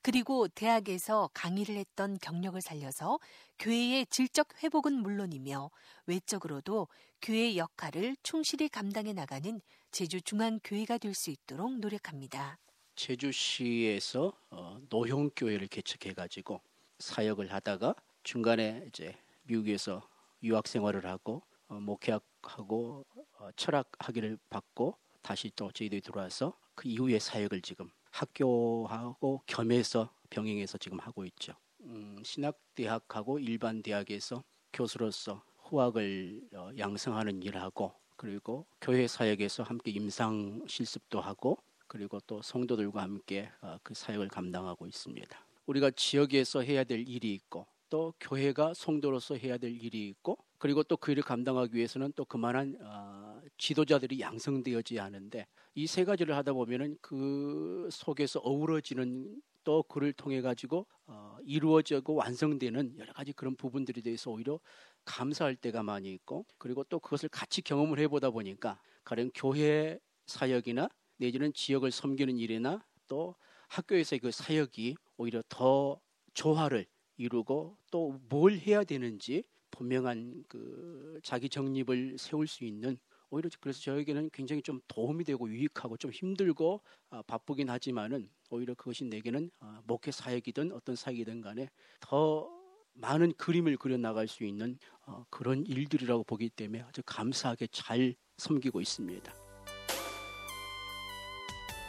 그리고 0.05 0.47
대학에서 0.47 1.31
강의를 1.33 1.77
했던 1.77 2.19
경력을 2.19 2.61
살려서 2.61 3.17
교회의 3.57 4.05
질적 4.11 4.61
회복은 4.61 4.93
물론이며 4.93 5.71
외적으로도 6.05 6.89
교회의 7.23 7.57
역할을 7.57 8.15
충실히 8.21 8.69
감당해 8.69 9.13
나가는 9.13 9.59
제주중앙교회가 9.89 10.99
될 10.99 11.15
수 11.15 11.31
있도록 11.31 11.79
노력합니다. 11.79 12.59
제주시에서 12.95 14.31
어, 14.51 14.77
노형교회를 14.89 15.69
개척해가지고 15.69 16.61
사역을 16.99 17.51
하다가 17.51 17.95
중간에 18.21 18.85
이제 18.87 19.17
미국에서 19.41 20.07
유학 20.43 20.67
생활을 20.67 21.07
하고 21.07 21.41
어, 21.67 21.79
목회하고 21.79 23.03
어, 23.39 23.49
철학 23.55 23.91
학위를 23.97 24.37
받고 24.51 24.99
다시 25.23 25.51
또 25.55 25.71
저희들이 25.71 26.01
들어와서 26.01 26.55
그 26.75 26.87
이후에 26.87 27.17
사역을 27.17 27.63
지금 27.63 27.89
학교하고 28.15 29.41
겸해서 29.45 30.09
병행해서 30.29 30.77
지금 30.77 30.99
하고 30.99 31.25
있죠. 31.25 31.53
음, 31.81 32.17
신학대학하고 32.23 33.39
일반 33.39 33.81
대학에서 33.81 34.43
교수로서 34.73 35.43
후학을 35.57 36.41
어, 36.53 36.69
양성하는 36.77 37.43
일을 37.43 37.61
하고 37.61 37.93
그리고 38.15 38.65
교회 38.81 39.07
사역에서 39.07 39.63
함께 39.63 39.91
임상 39.91 40.65
실습도 40.67 41.19
하고 41.19 41.57
그리고 41.87 42.19
또 42.21 42.41
성도들과 42.41 43.01
함께 43.01 43.51
어, 43.61 43.77
그 43.83 43.93
사역을 43.93 44.29
감당하고 44.29 44.87
있습니다. 44.87 45.45
우리가 45.67 45.91
지역에서 45.91 46.61
해야 46.61 46.83
될 46.83 47.07
일이 47.07 47.33
있고 47.33 47.65
또 47.89 48.13
교회가 48.19 48.73
성도로서 48.73 49.35
해야 49.35 49.57
될 49.57 49.71
일이 49.71 50.07
있고 50.09 50.37
그리고 50.57 50.83
또 50.83 50.97
그 50.97 51.11
일을 51.11 51.23
감당하기 51.23 51.75
위해서는 51.75 52.13
또 52.15 52.25
그만한 52.25 52.77
어, 52.81 53.14
지도자들이 53.57 54.19
양성되어져야 54.19 55.03
하는데 55.03 55.47
이 55.75 55.87
세 55.87 56.03
가지를 56.05 56.35
하다 56.35 56.53
보면은 56.53 56.97
그 57.01 57.87
속에서 57.91 58.39
어우러지는 58.39 59.41
또 59.63 59.83
그를 59.83 60.13
통해 60.13 60.41
가지고 60.41 60.85
어, 61.07 61.37
이루어지고 61.43 62.15
완성되는 62.15 62.97
여러 62.99 63.13
가지 63.13 63.33
그런 63.33 63.55
부분들에 63.55 64.01
대해서 64.01 64.31
오히려 64.31 64.59
감사할 65.05 65.55
때가 65.55 65.83
많이 65.83 66.11
있고 66.13 66.45
그리고 66.57 66.83
또 66.85 66.99
그것을 66.99 67.29
같이 67.29 67.61
경험을 67.61 67.99
해보다 67.99 68.29
보니까 68.29 68.79
가령 69.03 69.31
교회 69.33 69.99
사역이나 70.27 70.89
내지는 71.17 71.53
지역을 71.53 71.91
섬기는 71.91 72.37
일이나 72.37 72.85
또 73.07 73.35
학교에서의 73.69 74.19
그 74.19 74.31
사역이 74.31 74.95
오히려 75.17 75.41
더 75.49 75.99
조화를 76.33 76.85
이루고 77.17 77.77
또 77.91 78.19
뭘 78.29 78.57
해야 78.57 78.83
되는지 78.83 79.43
분명한 79.71 80.45
그 80.47 81.19
자기 81.23 81.49
정립을 81.49 82.17
세울 82.17 82.47
수 82.47 82.65
있는 82.65 82.97
오히려 83.29 83.49
그래서 83.59 83.79
저에게는 83.81 84.29
굉장히 84.33 84.61
좀 84.61 84.79
도움이 84.87 85.23
되고 85.23 85.49
유익하고 85.49 85.97
좀 85.97 86.11
힘들고 86.11 86.81
아, 87.09 87.21
바쁘긴 87.23 87.69
하지만은 87.69 88.29
오히려 88.49 88.73
그것이 88.75 89.05
내게는 89.05 89.51
아, 89.59 89.81
목회 89.85 90.11
사역이든 90.11 90.71
어떤 90.71 90.95
사역이든 90.95 91.41
간에 91.41 91.69
더 91.99 92.49
많은 92.93 93.33
그림을 93.33 93.77
그려 93.77 93.97
나갈 93.97 94.27
수 94.27 94.43
있는 94.43 94.77
어, 95.05 95.25
그런 95.29 95.65
일들이라고 95.65 96.23
보기 96.23 96.49
때문에 96.49 96.83
아주 96.83 97.01
감사하게 97.05 97.67
잘 97.67 98.15
섬기고 98.37 98.81
있습니다. 98.81 99.33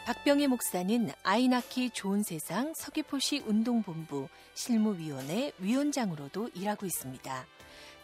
박병희 0.06 0.46
목사는 0.46 1.10
아이 1.24 1.48
낳기 1.48 1.90
좋은 1.90 2.22
세상 2.22 2.72
서귀포시 2.74 3.40
운동본부 3.40 4.28
실무위원회 4.54 5.52
위원장으로도 5.58 6.50
일하고 6.54 6.86
있습니다. 6.86 7.55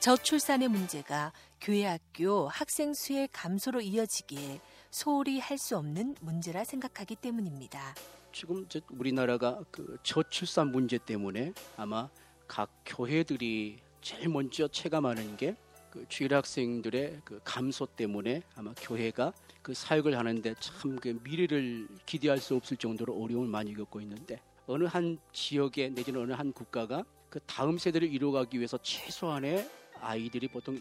저출산의 0.03 0.67
문제가 0.67 1.33
교회 1.61 1.85
학교 1.85 2.49
학생 2.49 2.93
수의 2.93 3.29
감소로 3.33 3.81
이어지기에 3.81 4.61
소홀히 4.91 5.39
할 5.39 5.57
수 5.59 5.77
없는 5.79 6.17
문제라 6.21 6.65
생각하기 6.65 7.15
때문입니다. 7.15 7.95
지금 8.33 8.67
우리나라가 8.91 9.61
그 9.71 9.97
저출산 10.03 10.73
문제 10.73 10.99
때문에 10.99 11.53
아마 11.77 12.09
각 12.49 12.69
교회들이 12.85 13.79
제일 14.01 14.29
먼저 14.29 14.67
체감하는 14.67 15.37
게 15.37 15.55
그 15.93 16.05
주일 16.09 16.35
학생들의 16.35 17.21
그 17.23 17.39
감소 17.45 17.85
때문에 17.87 18.43
아마 18.57 18.73
교회가 18.75 19.33
그 19.61 19.73
사역을 19.73 20.19
하는데 20.19 20.55
참 20.59 20.97
그 20.97 21.21
미래를 21.23 21.87
기대할 22.07 22.39
수 22.39 22.57
없을 22.57 22.77
정도로 22.77 23.15
어려움을 23.23 23.47
많이 23.47 23.73
겪고 23.75 24.01
있는데 24.01 24.41
어느 24.67 24.85
한 24.85 25.19
지역에 25.33 25.91
내지는 25.91 26.23
어느 26.23 26.33
한 26.33 26.53
국가가 26.53 27.05
그 27.29 27.39
다음 27.47 27.79
세대를 27.79 28.09
이루어가기 28.09 28.57
위해서 28.57 28.79
최소한의 28.79 29.69
아이들이 30.03 30.49
보통 30.49 30.75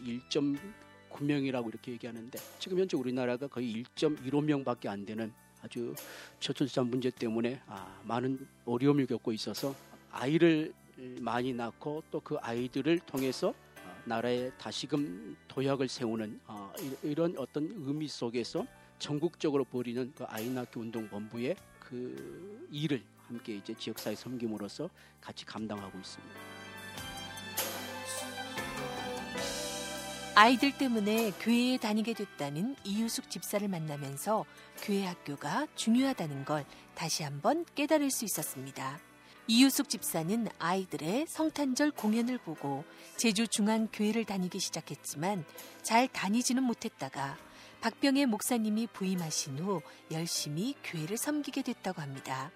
1.9명이라고 1.10 1.68
이렇게 1.68 1.92
얘기하는데 1.92 2.38
지금 2.58 2.78
현재 2.78 2.96
우리나라가 2.96 3.46
거의 3.46 3.82
1.15명밖에 3.94 4.86
안 4.88 5.04
되는 5.06 5.32
아주 5.62 5.94
저출산 6.40 6.88
문제 6.88 7.10
때문에 7.10 7.60
아, 7.66 8.00
많은 8.04 8.46
어려움을 8.64 9.06
겪고 9.06 9.32
있어서 9.32 9.74
아이를 10.10 10.72
많이 11.20 11.52
낳고 11.52 12.02
또 12.10 12.20
그 12.20 12.36
아이들을 12.36 12.98
통해서 13.00 13.48
어, 13.50 14.02
나라에 14.04 14.50
다시금 14.58 15.36
도약을 15.48 15.88
세우는 15.88 16.40
어, 16.46 16.72
이- 16.80 17.08
이런 17.10 17.34
어떤 17.38 17.64
의미 17.70 18.08
속에서 18.08 18.66
전국적으로 18.98 19.64
벌이는 19.64 20.12
그 20.16 20.24
아이 20.24 20.48
낳기 20.50 20.78
운동 20.78 21.08
본부의 21.08 21.56
그 21.80 22.66
일을 22.70 23.02
함께 23.26 23.56
이제 23.56 23.74
지역사회 23.74 24.14
섬김으로써 24.14 24.88
같이 25.20 25.44
감당하고 25.44 25.98
있습니다. 25.98 26.51
아이들 30.34 30.72
때문에 30.72 31.30
교회에 31.40 31.76
다니게 31.76 32.14
됐다는 32.14 32.74
이유숙 32.84 33.28
집사를 33.28 33.68
만나면서 33.68 34.46
교회 34.80 35.04
학교가 35.04 35.66
중요하다는 35.74 36.46
걸 36.46 36.64
다시 36.94 37.22
한번 37.22 37.66
깨달을 37.74 38.10
수 38.10 38.24
있었습니다. 38.24 38.98
이유숙 39.46 39.90
집사는 39.90 40.48
아이들의 40.58 41.26
성탄절 41.28 41.90
공연을 41.90 42.38
보고 42.38 42.84
제주 43.18 43.46
중앙교회를 43.46 44.24
다니기 44.24 44.58
시작했지만 44.58 45.44
잘 45.82 46.08
다니지는 46.08 46.62
못했다가 46.62 47.36
박병의 47.82 48.24
목사님이 48.24 48.86
부임하신 48.86 49.58
후 49.58 49.82
열심히 50.10 50.74
교회를 50.82 51.18
섬기게 51.18 51.60
됐다고 51.60 52.00
합니다. 52.00 52.50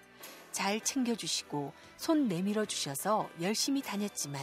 잘 0.51 0.81
챙겨주시고 0.81 1.73
손 1.97 2.27
내밀어 2.27 2.65
주셔서 2.65 3.29
열심히 3.39 3.83
다녔지만 3.83 4.41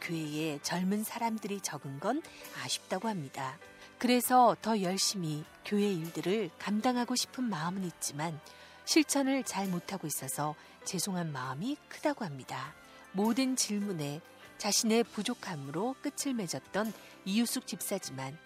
교회에 0.00 0.58
젊은 0.62 1.04
사람들이 1.04 1.60
적은 1.60 2.00
건 2.00 2.22
아쉽다고 2.62 3.08
합니다. 3.08 3.58
그래서 3.98 4.56
더 4.62 4.80
열심히 4.82 5.44
교회 5.64 5.92
일들을 5.92 6.50
감당하고 6.58 7.16
싶은 7.16 7.44
마음은 7.44 7.84
있지만 7.84 8.40
실천을 8.84 9.42
잘 9.44 9.66
못하고 9.68 10.06
있어서 10.06 10.54
죄송한 10.84 11.32
마음이 11.32 11.76
크다고 11.88 12.24
합니다. 12.24 12.74
모든 13.12 13.56
질문에 13.56 14.20
자신의 14.58 15.04
부족함으로 15.04 15.96
끝을 16.00 16.34
맺었던 16.34 16.92
이유숙 17.24 17.66
집사지만 17.66 18.38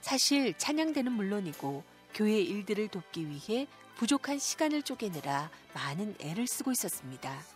사실 0.00 0.54
찬양대는 0.58 1.12
물론이고 1.12 1.82
교회 2.14 2.40
일들을 2.40 2.88
돕기 2.88 3.28
위해 3.28 3.66
부족한 3.96 4.38
시간을 4.38 4.82
쪼개느라 4.82 5.50
많은 5.74 6.16
애를 6.20 6.46
쓰고 6.46 6.72
있었습니다. 6.72 7.55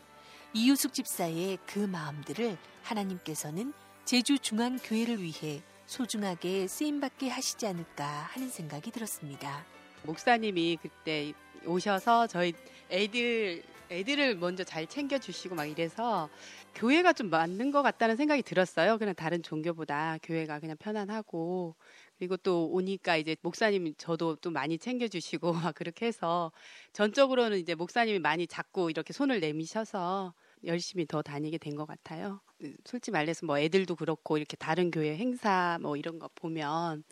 이유숙 0.52 0.92
집사의 0.92 1.58
그 1.64 1.78
마음들을 1.78 2.56
하나님께서는 2.82 3.72
제주 4.04 4.36
중앙교회를 4.38 5.22
위해 5.22 5.62
소중하게 5.86 6.66
쓰임받게 6.66 7.28
하시지 7.28 7.66
않을까 7.68 8.04
하는 8.04 8.48
생각이 8.48 8.90
들었습니다. 8.90 9.64
목사님이 10.02 10.78
그때 10.82 11.32
오셔서 11.64 12.26
저희 12.26 12.52
애들 12.90 13.62
애들을 13.92 14.36
먼저 14.36 14.62
잘 14.64 14.86
챙겨주시고 14.86 15.54
막 15.56 15.66
이래서 15.66 16.28
교회가 16.76 17.12
좀 17.12 17.28
맞는 17.28 17.70
것 17.70 17.82
같다는 17.82 18.16
생각이 18.16 18.42
들었어요. 18.42 18.98
그냥 18.98 19.14
다른 19.14 19.42
종교보다 19.42 20.18
교회가 20.22 20.60
그냥 20.60 20.76
편안하고 20.76 21.74
그리고 22.20 22.37
또 22.38 22.70
오니까 22.70 23.16
이제 23.16 23.37
목사님이 23.42 23.94
저도 23.96 24.37
또 24.37 24.50
많이 24.52 24.78
챙겨주시고 24.78 25.52
막 25.72 25.74
그렇게 25.74 26.06
해서 26.06 26.52
전적으로는 26.92 27.59
이제 27.59 27.74
목사님이 27.74 28.20
많이 28.20 28.46
자꾸 28.46 28.90
이렇게 28.90 29.12
손을 29.14 29.40
내미셔서 29.40 30.35
열심히 30.66 31.06
더 31.06 31.22
다니게 31.22 31.59
된 31.59 31.76
것 31.76 31.87
같아요. 31.87 32.42
솔직히 32.85 33.12
말해서 33.12 33.46
뭐 33.46 33.59
애들도 33.59 33.96
그렇고 33.96 34.38
이렇게 34.38 34.56
다른 34.56 34.90
교회 34.92 35.16
행사 35.16 35.78
뭐 35.83 35.96
이런 35.96 36.18
거 36.20 36.28
보면 36.37 37.04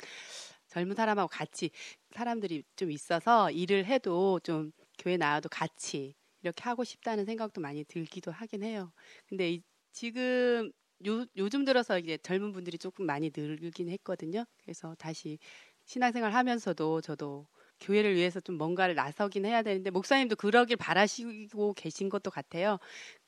젊은 0.68 0.94
사람하고 0.96 1.28
같이 1.28 1.70
사람들이 2.12 2.64
좀 2.76 2.90
있어서 2.90 3.50
일을 3.50 3.86
해도 3.86 4.40
좀 4.40 4.72
교회 4.98 5.16
나와도 5.16 5.48
같이 5.48 6.14
이렇게 6.42 6.62
하고 6.64 6.84
싶다는 6.84 7.24
생각도 7.24 7.60
많이 7.60 7.84
들기도 7.84 8.30
하긴 8.32 8.62
해요. 8.62 8.92
근데 9.28 9.52
이- 9.52 9.62
지금 9.92 10.70
요, 11.06 11.24
요즘 11.36 11.64
들어서 11.64 11.98
이제 11.98 12.18
젊은 12.18 12.52
분들이 12.52 12.78
조금 12.78 13.06
많이 13.06 13.30
늘긴 13.34 13.88
했거든요. 13.90 14.44
그래서 14.62 14.94
다시 14.98 15.38
신앙생활 15.84 16.32
하면서도 16.34 17.00
저도 17.00 17.46
교회를 17.80 18.14
위해서 18.16 18.40
좀 18.40 18.56
뭔가를 18.58 18.94
나서긴 18.96 19.44
해야 19.46 19.62
되는데 19.62 19.90
목사님도 19.90 20.36
그러길 20.36 20.76
바라시고 20.76 21.74
계신 21.74 22.08
것도 22.08 22.30
같아요. 22.30 22.78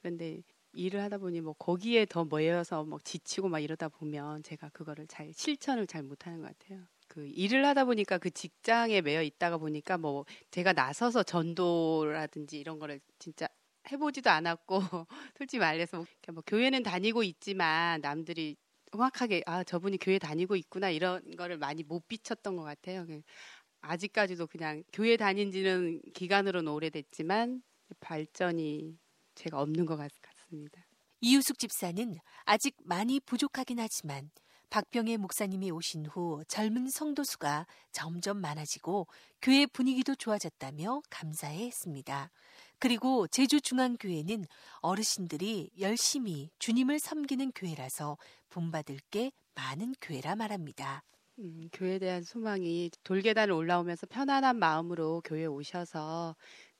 그런데 0.02 0.42
일을 0.72 1.00
하다 1.02 1.18
보니 1.18 1.40
뭐 1.40 1.52
거기에 1.54 2.06
더 2.06 2.24
모여서 2.24 2.85
뭐 2.85 2.98
지치고 3.02 3.48
막 3.48 3.61
이러다 3.61 3.88
보면 3.88 4.42
제가 4.42 4.70
그거를 4.70 5.06
잘 5.06 5.33
실천을 5.33 5.87
잘 5.87 6.02
못하는 6.02 6.40
것 6.40 6.48
같아요. 6.59 6.87
그 7.09 7.26
일을 7.26 7.64
하다 7.66 7.85
보니까 7.87 8.18
그 8.18 8.30
직장에 8.30 9.00
매여 9.00 9.22
있다가 9.22 9.59
보니까 9.59 9.98
뭐 9.98 10.24
제가 10.50 10.72
나서서 10.72 11.22
전도라든지 11.24 12.59
이런 12.59 12.78
거를 12.78 13.00
진짜 13.18 13.48
해보지도 13.90 14.31
않았고 14.31 14.81
솔직히 15.37 15.59
말해서 15.59 15.99
뭐, 15.99 16.07
뭐 16.35 16.43
교회는 16.47 16.83
다니고 16.83 17.23
있지만 17.25 18.01
남들이 18.01 18.57
정확하게 18.93 19.43
아 19.47 19.62
저분이 19.64 19.99
교회 19.99 20.19
다니고 20.19 20.57
있구나 20.57 20.90
이런 20.90 21.23
거를 21.37 21.59
많이 21.59 21.83
못 21.85 22.07
비쳤던 22.09 22.57
것 22.57 22.62
같아요. 22.62 23.07
그 23.07 23.23
아직까지도 23.83 24.47
그냥 24.49 24.85
교회 24.93 25.16
다닌 25.16 25.51
지는 25.53 26.01
기간으로는 26.14 26.73
오래됐지만 26.73 27.62
발전이 28.01 28.99
제가 29.35 29.61
없는 29.61 29.87
것 29.87 29.97
같- 29.97 30.11
같습니다. 30.23 30.87
이유숙 31.21 31.59
집사는 31.59 32.16
아직 32.45 32.77
많이 32.85 33.21
부족하긴 33.21 33.79
하지만 33.79 34.31
박병의 34.71 35.19
목사님이 35.19 35.71
오신 35.71 36.07
후 36.07 36.43
젊은 36.47 36.88
성도 36.88 37.25
수가 37.25 37.66
점점 37.93 38.40
많아지고 38.40 39.09
교회 39.43 39.66
분위기도 39.66 40.14
좋아졌다며 40.14 41.03
감사해 41.11 41.66
했습니다. 41.66 42.31
그리고 42.81 43.27
제주중앙교회는 43.27 44.47
어르신들이 44.81 45.71
열심히 45.81 46.51
주님을 46.59 46.99
섬기는 46.99 47.53
교회라서 47.55 48.16
본받을 48.49 48.99
게 49.11 49.33
많은 49.55 49.95
교회라 50.01 50.35
말합니다. 50.35 51.05
음, 51.40 51.69
교회에 51.75 51.99
대한 51.99 52.23
소망이 52.23 52.90
돌계단을 53.05 53.53
올라오면서 53.53 54.07
편안한 54.07 54.59
마음으로 54.59 55.21
교회에 55.27 55.45
오셔서 55.45 56.35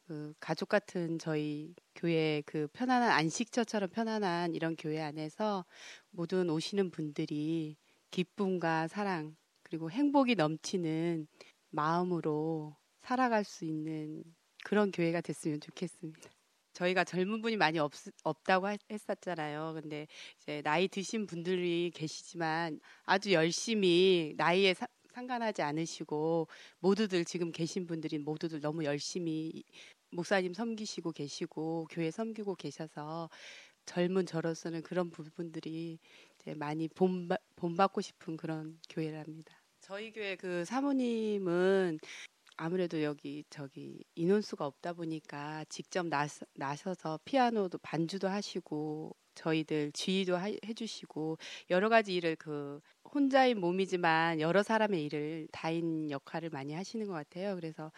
그 0.07 0.33
가족 0.41 0.71
같은 0.71 1.19
저희 1.19 1.75
교회 1.95 2.43
그 2.47 2.67
편안한 2.73 3.11
안식처처럼 3.11 3.91
편안한 3.91 4.55
이런 4.55 4.77
교회 4.77 5.03
안에서 5.03 5.67
모든 6.11 6.49
오시는 6.49 6.91
분들이 6.91 7.77
기쁨과 8.11 8.89
사랑 8.89 9.37
그리고 9.63 9.91
행복이 9.91 10.35
넘치는 10.35 11.29
마음으로 11.69 12.75
살아갈 13.03 13.45
수 13.45 13.67
있는 13.67 14.25
그런 14.65 14.91
교회가 14.91 15.21
됐으면 15.21 15.61
좋겠습니다. 15.61 16.31
저희가 16.73 17.05
젊은 17.05 17.43
분이 17.43 17.57
많이 17.57 17.79
없, 17.79 17.93
없다고 18.23 18.67
하- 18.69 18.77
했었잖아요. 18.91 19.73
근데 19.81 20.07
이제 20.41 20.63
나이 20.63 20.89
드신 20.89 21.27
분들이 21.27 21.91
계시지만 21.95 22.81
아주 23.05 23.33
열심히 23.33 24.35
나이에 24.37 24.75
사- 24.75 24.87
상관하지 25.13 25.63
않으시고 25.63 26.47
모두들 26.79 27.25
지금 27.25 27.51
계신 27.51 27.87
분들이 27.87 28.19
모두들 28.19 28.61
너무 28.61 28.85
열심히 28.85 29.65
목사님 30.13 30.55
섬기시고 30.55 31.13
계시고 31.13 31.89
교회 31.91 32.11
섬기고 32.11 32.55
계셔서 32.55 33.29
젊은 33.87 34.25
저로서는 34.27 34.83
그런 34.83 35.11
부분들이 35.11 35.99
이제 36.37 36.55
많이 36.55 36.87
본받, 36.89 37.41
본받고 37.57 38.01
싶은 38.01 38.37
그런 38.37 38.79
교회랍니다. 38.89 39.61
저희 39.81 40.13
교회 40.13 40.37
그 40.37 40.65
사모님은 40.65 41.99
아무래도 42.63 43.03
여기 43.03 43.43
저기 43.49 44.05
인원수가 44.17 44.67
없다 44.67 44.93
보니까 44.93 45.65
직접 45.71 46.07
나서, 46.07 46.45
나서서 46.55 47.19
피아노도 47.25 47.79
반주도 47.79 48.29
하시고 48.29 49.17
저희들 49.35 49.93
지휘도 49.93 50.37
하- 50.37 50.49
해주시고 50.67 51.39
여러 51.71 51.89
가지 51.89 52.15
일을 52.15 52.37
그 52.37 52.81
혼자인 53.15 53.61
몸이지만 53.61 54.41
여러 54.41 54.63
사람의 54.63 55.05
일을 55.07 55.49
다인 55.53 56.11
역할을 56.11 56.51
많이 56.51 56.75
하시는 56.75 57.07
것 57.07 57.15
같아요. 57.15 57.55
그래서 57.55 57.93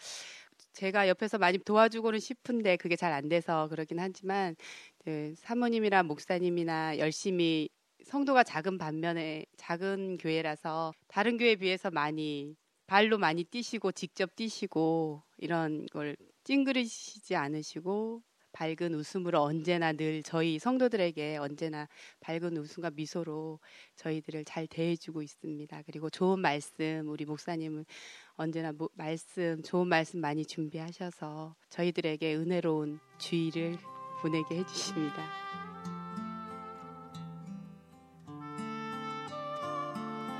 제가 0.72 1.09
옆에서 1.09 1.38
많이 1.38 1.59
도와주고는 1.59 2.20
싶은데 2.20 2.77
그게 2.77 2.96
잘 2.96 3.12
안 3.12 3.29
돼서 3.29 3.68
그러긴 3.68 3.98
하지만 4.01 4.57
그 5.05 5.35
사모님이나 5.38 6.03
목사님이나 6.05 6.98
열심히 6.98 7.68
성도가 8.05 8.44
작은 8.44 8.79
반면에 8.79 9.44
작은 9.57 10.18
교회라서 10.18 10.92
다른 11.09 11.37
교회에 11.38 11.57
비해서 11.57 11.90
많이 11.90 12.57
발로 12.92 13.16
많이 13.16 13.42
뛰시고 13.42 13.92
직접 13.92 14.37
뛰시고 14.37 15.22
이런 15.38 15.87
걸 15.87 16.14
찡그리시지 16.44 17.35
않으시고 17.35 18.22
밝은 18.52 18.92
웃음으로 18.92 19.40
언제나 19.40 19.94
늘 19.94 20.22
저희 20.22 20.59
성도들에게 20.59 21.38
언제나 21.38 21.88
밝은 22.20 22.55
웃음과 22.59 22.90
미소로 22.90 23.61
저희들을 23.96 24.44
잘 24.44 24.66
대해주고 24.66 25.22
있습니다. 25.22 25.83
그리고 25.87 26.11
좋은 26.11 26.38
말씀 26.40 27.09
우리 27.09 27.24
목사님은 27.24 27.87
언제나 28.35 28.72
모- 28.72 28.90
말씀 28.92 29.62
좋은 29.62 29.88
말씀 29.88 30.20
많이 30.20 30.44
준비하셔서 30.44 31.57
저희들에게 31.70 32.35
은혜로운 32.37 33.00
주의를 33.16 33.78
보내게 34.20 34.57
해주십니다. 34.57 35.62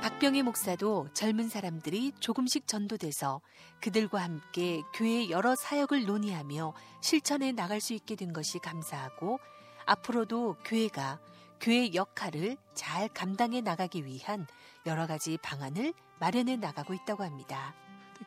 박병희 0.03 0.43
목사도 0.43 1.07
젊은 1.13 1.47
사람들이 1.47 2.11
조금씩 2.19 2.67
전도돼서 2.67 3.39
그들과 3.79 4.21
함께 4.21 4.81
교회의 4.93 5.31
여러 5.31 5.55
사역을 5.55 6.03
논의하며 6.03 6.73
실천해 6.99 7.53
나갈 7.53 7.79
수 7.79 7.93
있게 7.93 8.17
된 8.17 8.33
것이 8.33 8.59
감사하고 8.59 9.39
앞으로도 9.85 10.57
교회가 10.65 11.21
교회의 11.61 11.95
역할을 11.95 12.57
잘 12.73 13.07
감당해 13.07 13.61
나가기 13.61 14.05
위한 14.05 14.45
여러 14.85 15.07
가지 15.07 15.37
방안을 15.41 15.93
마련해 16.19 16.57
나가고 16.57 16.93
있다고 16.93 17.23
합니다. 17.23 17.73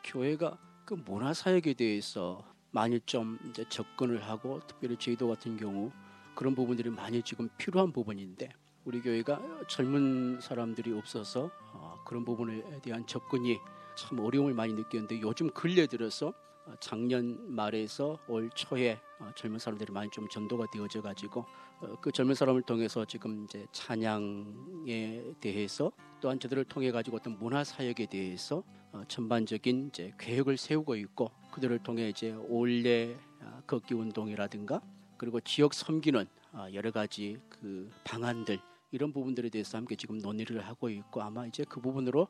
교회가 0.03 0.57
그 0.83 0.95
문화 0.95 1.31
사역에 1.31 1.75
대해서 1.75 2.43
많이 2.71 2.99
좀 3.01 3.37
접근을 3.69 4.27
하고 4.27 4.61
특별히 4.65 4.97
저희도 4.97 5.27
같은 5.27 5.57
경우 5.57 5.91
그런 6.33 6.55
부분들이 6.55 6.89
많이 6.89 7.21
지금 7.21 7.49
필요한 7.59 7.91
부분인데 7.91 8.49
우리 8.87 9.01
교회가 9.01 9.41
젊은 9.67 10.39
사람들이 10.39 10.93
없어서 10.93 11.51
어, 11.73 12.01
그런 12.05 12.23
부분에 12.23 12.79
대한 12.81 13.05
접근이 13.05 13.59
참 13.97 14.17
어려움을 14.17 14.53
많이 14.53 14.71
느꼈는데 14.71 15.19
요즘 15.19 15.49
근래 15.49 15.87
들어서 15.87 16.29
어, 16.65 16.73
작년 16.79 17.53
말에서 17.53 18.17
올 18.29 18.49
초에 18.55 18.97
어, 19.19 19.29
젊은 19.35 19.59
사람들이 19.59 19.91
많이 19.91 20.09
좀 20.09 20.29
전도가 20.29 20.67
되어져 20.71 21.01
가지고 21.01 21.45
어, 21.81 21.97
그 21.99 22.13
젊은 22.13 22.33
사람을 22.33 22.61
통해서 22.61 23.03
지금 23.03 23.43
이제 23.43 23.67
찬양에 23.73 25.33
대해서 25.41 25.91
또한 26.21 26.39
저들을 26.39 26.63
통해 26.63 26.89
가지고 26.89 27.17
어떤 27.17 27.37
문화 27.37 27.65
사역에 27.65 28.05
대해서 28.05 28.63
어, 28.93 29.03
전반적인 29.09 29.89
이제 29.89 30.13
계획을 30.17 30.55
세우고 30.55 30.95
있고 30.95 31.29
그들을 31.51 31.77
통해 31.79 32.07
이제 32.07 32.31
올레 32.31 33.17
아, 33.41 33.61
걷기 33.67 33.95
운동이라든가 33.95 34.79
그리고 35.17 35.41
지역 35.41 35.73
섬기는 35.73 36.25
아, 36.53 36.71
여러 36.73 36.91
가지 36.91 37.37
그 37.49 37.91
방안들 38.05 38.61
이런 38.91 39.11
부분들에 39.11 39.49
대해서 39.49 39.77
함께 39.77 39.95
지금 39.95 40.17
논의를 40.19 40.65
하고 40.65 40.89
있고 40.89 41.21
아마 41.21 41.45
이제 41.45 41.65
그 41.67 41.81
부분으로 41.81 42.27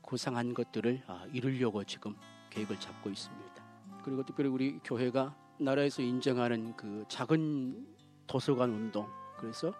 구상한 0.00 0.54
것들을 0.54 1.02
아, 1.06 1.26
이루려고 1.32 1.82
지금 1.84 2.14
계획을 2.50 2.78
잡고 2.78 3.10
있습니다. 3.10 3.64
그리고 4.04 4.24
특별히 4.24 4.48
우리 4.48 4.78
교회가 4.84 5.36
나라에서 5.58 6.02
인정하는 6.02 6.76
그 6.76 7.04
작은 7.08 7.86
도서관 8.26 8.70
운동 8.70 9.08
그래서 9.38 9.74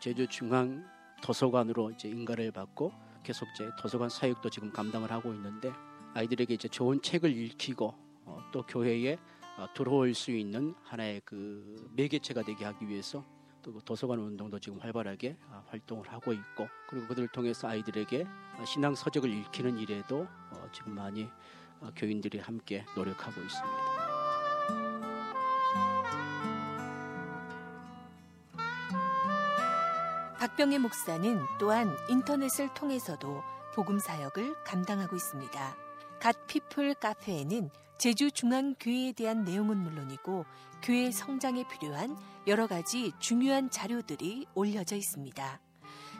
제주 0.00 0.26
중앙 0.28 0.84
도서관으로 1.22 1.90
이제 1.92 2.08
인가를 2.08 2.50
받고 2.52 2.92
계속 3.22 3.48
이제 3.54 3.70
도서관 3.80 4.08
사역도 4.08 4.50
지금 4.50 4.70
감당을 4.70 5.10
하고 5.10 5.32
있는데 5.32 5.72
아이들에게 6.14 6.54
이제 6.54 6.68
좋은 6.68 7.00
책을 7.00 7.34
읽히고 7.34 7.94
어, 8.24 8.42
또 8.52 8.62
교회에 8.66 9.18
어, 9.56 9.66
들어올 9.74 10.14
수 10.14 10.30
있는 10.30 10.74
하나의 10.82 11.22
그 11.24 11.90
매개체가 11.94 12.42
되게 12.42 12.64
하기 12.64 12.88
위해서 12.88 13.24
또그 13.62 13.80
도서관 13.84 14.18
운동도 14.18 14.58
지금 14.58 14.78
활발하게 14.80 15.36
아, 15.50 15.62
활동을 15.68 16.12
하고 16.12 16.32
있고 16.32 16.68
그리고 16.88 17.06
그들을 17.08 17.28
통해서 17.28 17.68
아이들에게 17.68 18.26
아, 18.26 18.64
신앙 18.64 18.94
서적을 18.94 19.30
읽히는 19.30 19.78
일에도 19.78 20.26
어, 20.50 20.68
지금 20.72 20.94
많이 20.94 21.28
어, 21.80 21.90
교인들이 21.96 22.38
함께 22.38 22.84
노력하고 22.96 23.40
있습니다. 23.40 24.02
박병희 30.38 30.78
목사는 30.78 31.40
또한 31.60 31.96
인터넷을 32.08 32.74
통해서도 32.74 33.42
복음 33.74 34.00
사역을 34.00 34.64
감당하고 34.64 35.14
있습니다. 35.14 35.76
갓 36.18 36.46
피플 36.46 36.94
카페에는 36.94 37.70
제주 38.02 38.32
중앙교회에 38.32 39.12
대한 39.12 39.44
내용은 39.44 39.76
물론이고 39.76 40.44
교회 40.82 41.12
성장에 41.12 41.64
필요한 41.68 42.16
여러 42.48 42.66
가지 42.66 43.12
중요한 43.20 43.70
자료들이 43.70 44.48
올려져 44.56 44.96
있습니다. 44.96 45.60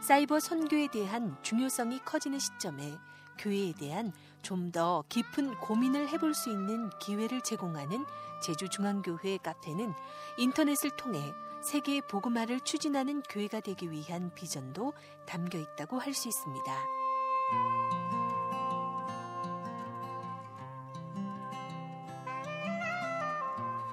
사이버 0.01 0.39
선교에 0.39 0.87
대한 0.93 1.37
중요성이 1.43 1.99
커지는 2.05 2.39
시점에 2.39 2.95
교회에 3.37 3.73
대한 3.73 4.13
좀 4.43 4.71
더 4.71 5.03
깊은 5.09 5.57
고민을 5.59 6.09
해볼 6.11 6.35
수 6.35 6.51
있는 6.51 6.89
기회를 7.01 7.41
제공하는 7.41 8.07
제주중앙교회 8.45 9.39
카페는 9.39 9.93
인터넷을 10.39 10.91
통해 10.97 11.21
세계 11.65 12.01
복음화를 12.01 12.61
추진하는 12.61 13.23
교회가 13.23 13.59
되기 13.59 13.91
위한 13.91 14.33
비전도 14.37 14.93
담겨 15.27 15.59
있다고 15.59 15.99
할 15.99 16.15
수 16.15 16.29
있습니다. 16.29 16.73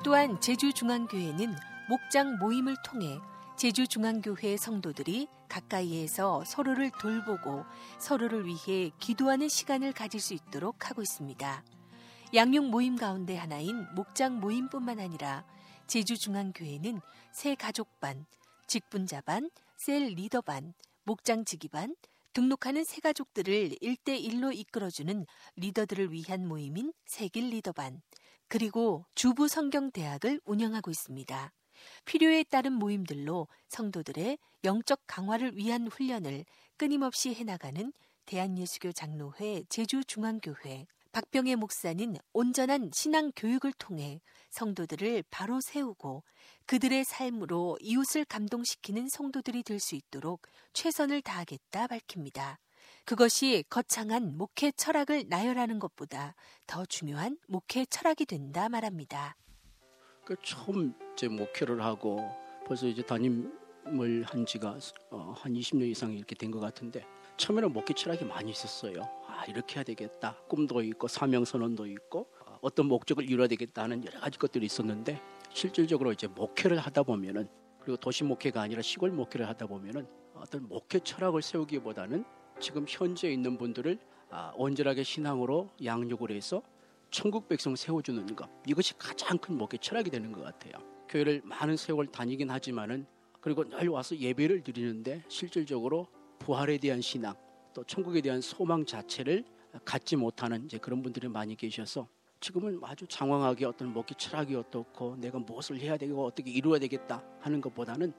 또한 0.10 0.42
제주중앙교회는 0.42 1.56
목장 1.88 2.40
모임을 2.40 2.76
통해 2.84 3.20
제주중앙교회 3.58 4.58
성도들이 4.58 5.28
가까이에서 5.48 6.44
서로를 6.46 6.90
돌보고 7.00 7.64
서로를 8.00 8.48
위해 8.48 8.90
기도하는 8.98 9.48
시간을 9.48 9.94
가질 9.94 10.20
수 10.20 10.34
있도록 10.34 10.90
하고 10.90 11.04
있습니다. 11.04 11.64
양육 12.34 12.72
모임 12.72 12.96
가운데 12.96 13.38
하나인 13.38 13.86
목장 13.94 14.40
모임뿐만 14.40 15.00
아니라 15.00 15.46
제주중앙교회는 15.86 17.02
새 17.32 17.54
가족반, 17.54 18.26
직분자반, 18.66 19.52
셀 19.78 20.16
리더반, 20.16 20.74
목장 21.04 21.46
지기반, 21.46 21.96
등록하는 22.34 22.84
새 22.84 23.00
가족들을 23.00 23.76
1대1로 23.80 24.56
이끌어주는 24.56 25.28
리더들을 25.56 26.12
위한 26.12 26.48
모임인 26.48 26.94
세길 27.06 27.50
리더반, 27.50 28.02
그리고 28.50 29.06
주부 29.16 29.48
성경 29.48 29.92
대학을 29.92 30.42
운영하고 30.44 30.92
있습니다. 30.92 31.54
필요에 32.06 32.44
따른 32.44 32.74
모임들로 32.74 33.48
성도들의 33.70 34.38
영적 34.66 35.02
강화를 35.08 35.56
위한 35.56 35.88
훈련을 35.88 36.44
끊임없이 36.76 37.34
해나가는 37.34 37.94
대한예수교 38.26 38.92
장로회 38.92 39.64
제주중앙교회 39.70 40.88
박병혜 41.12 41.56
목사는 41.56 42.16
온전한 42.34 42.92
신앙 42.94 43.32
교육을 43.36 43.72
통해 43.74 44.20
성도들을 44.50 45.24
바로 45.32 45.62
세우고 45.62 46.24
그들의 46.66 47.04
삶으로 47.06 47.78
이웃을 47.82 48.26
감동시키는 48.26 49.10
성도들이 49.10 49.64
될 49.64 49.80
수 49.80 49.96
있도록 49.96 50.42
최선을 50.74 51.22
다하겠다 51.22 51.88
밝힙니다. 51.88 52.60
그것이 53.10 53.64
거창한 53.72 54.38
목회 54.38 54.70
철학을 54.70 55.30
나열하는 55.30 55.80
것보다 55.80 56.36
더 56.68 56.86
중요한 56.86 57.40
목회 57.48 57.84
철학이 57.84 58.28
된다 58.28 58.70
말합니다. 58.70 59.36
그 60.24 60.36
처음 60.44 60.94
제 61.16 61.28
목회를 61.28 61.84
하고 61.84 62.20
벌써 62.68 62.86
이제 62.86 63.02
담임을 63.02 64.26
한 64.26 64.46
지가 64.46 64.78
어, 65.10 65.34
한 65.36 65.54
20년 65.54 65.90
이상 65.90 66.14
이렇게 66.14 66.36
된 66.36 66.52
것 66.52 66.60
같은데 66.60 67.04
처음에는 67.38 67.74
목회 67.74 67.96
철학이 67.96 68.26
많이 68.26 68.52
있었어요. 68.52 69.02
아 69.26 69.44
이렇게 69.46 69.78
해야 69.78 69.84
되겠다. 69.84 70.38
꿈도 70.48 70.84
있고 70.84 71.08
사명 71.08 71.46
선언도 71.46 71.88
있고 71.88 72.28
어, 72.46 72.60
어떤 72.62 72.86
목적을 72.86 73.28
이루어야 73.28 73.48
되겠다 73.48 73.82
하는 73.82 74.06
여러 74.06 74.20
가지 74.20 74.38
것들이 74.38 74.68
있었는데 74.68 75.20
실질적으로 75.52 76.12
이제 76.12 76.28
목회를 76.28 76.78
하다 76.78 77.02
보면은 77.02 77.50
그리고 77.80 77.98
도시 77.98 78.24
목회가 78.24 78.62
아니라 78.62 78.84
시골 78.84 79.10
목회를 79.10 79.48
하다 79.48 79.66
보면은 79.66 80.08
어떤 80.36 80.70
목회 80.70 81.00
철학을 81.00 81.42
세우기보다는 81.42 82.24
지금 82.60 82.86
현재 82.88 83.32
있는 83.32 83.58
분들을 83.58 83.98
아, 84.32 84.52
온전하게 84.56 85.04
신앙으로 85.04 85.70
양육을 85.84 86.32
해서 86.32 86.62
천국 87.10 87.48
백성 87.48 87.76
세워주는 87.76 88.36
것 88.36 88.50
이것이 88.68 88.98
가장 88.98 89.38
큰 89.38 89.58
목회 89.58 89.78
철학이 89.78 90.10
되는 90.10 90.32
것 90.32 90.44
같아요. 90.44 90.74
교회를 91.08 91.42
많은 91.44 91.78
세월 91.78 92.08
다니긴 92.08 92.52
하지만은 92.52 93.06
그리고 93.42 93.68
늘 93.68 93.88
와서 93.88 94.16
예배를 94.16 94.62
드리는데 94.64 95.24
실질적으로 95.28 96.08
부활에 96.38 96.78
대한 96.78 97.02
신앙 97.02 97.34
또 97.74 97.84
천국에 97.84 98.22
대한 98.22 98.42
소망 98.42 98.86
자체를 98.86 99.44
갖지 99.86 100.16
못하는 100.16 100.66
이제 100.66 100.78
그런 100.78 101.02
분들이 101.02 101.28
많이 101.28 101.56
계셔서 101.56 102.08
지금은 102.42 102.80
아주 102.84 103.06
장황하게 103.08 103.66
어떤 103.66 103.92
목회 103.92 104.14
철학이 104.16 104.56
어떻고 104.56 105.16
내가 105.18 105.40
무엇을 105.40 105.80
해야 105.80 105.98
되고 105.98 106.26
어떻게 106.26 106.52
이루어야 106.52 106.80
되겠다 106.80 107.24
하는 107.40 107.62
것보다는 107.62 108.14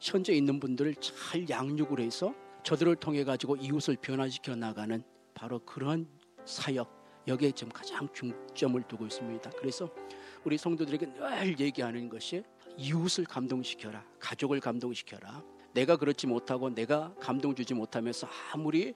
현재 0.00 0.34
있는 0.34 0.60
분들을 0.60 0.94
잘 0.96 1.48
양육을 1.48 2.00
해서 2.00 2.34
저들을 2.66 2.96
통해 2.96 3.22
가지고 3.22 3.54
이웃을 3.54 3.94
변화시켜 3.94 4.56
나가는 4.56 5.00
바로 5.34 5.60
그런 5.60 6.08
사역 6.44 7.22
여기에 7.28 7.52
지금 7.52 7.72
가장 7.72 8.08
중점을 8.12 8.82
두고 8.88 9.06
있습니다. 9.06 9.50
그래서 9.50 9.88
우리 10.42 10.58
성도들에게 10.58 11.14
늘 11.14 11.60
얘기하는 11.60 12.08
것이 12.08 12.42
이웃을 12.76 13.24
감동시켜라, 13.24 14.04
가족을 14.18 14.58
감동시켜라. 14.58 15.44
내가 15.74 15.96
그렇지 15.96 16.26
못하고 16.26 16.68
내가 16.70 17.14
감동 17.20 17.54
주지 17.54 17.72
못하면서 17.72 18.28
아무리 18.52 18.94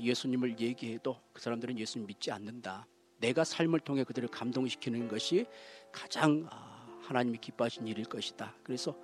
예수님을 0.00 0.58
얘기해도 0.58 1.20
그 1.34 1.42
사람들은 1.42 1.78
예수님 1.78 2.06
믿지 2.06 2.30
않는다. 2.30 2.86
내가 3.18 3.44
삶을 3.44 3.80
통해 3.80 4.02
그들을 4.02 4.30
감동시키는 4.30 5.08
것이 5.08 5.44
가장 5.92 6.46
아, 6.48 6.69
하나님이 7.10 7.38
기뻐하신 7.38 7.86
일일 7.88 8.04
것이다. 8.04 8.54
그래서 8.62 8.96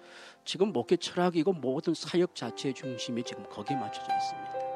지금 0.45 0.73
목회 0.73 0.97
철학이고 0.97 1.53
모든 1.53 1.92
사역 1.92 2.35
자체의 2.35 2.75
중심이 2.75 3.23
지금 3.25 3.45
거기에 3.49 3.77
맞춰져 3.77 4.07
있습니다. 4.14 4.66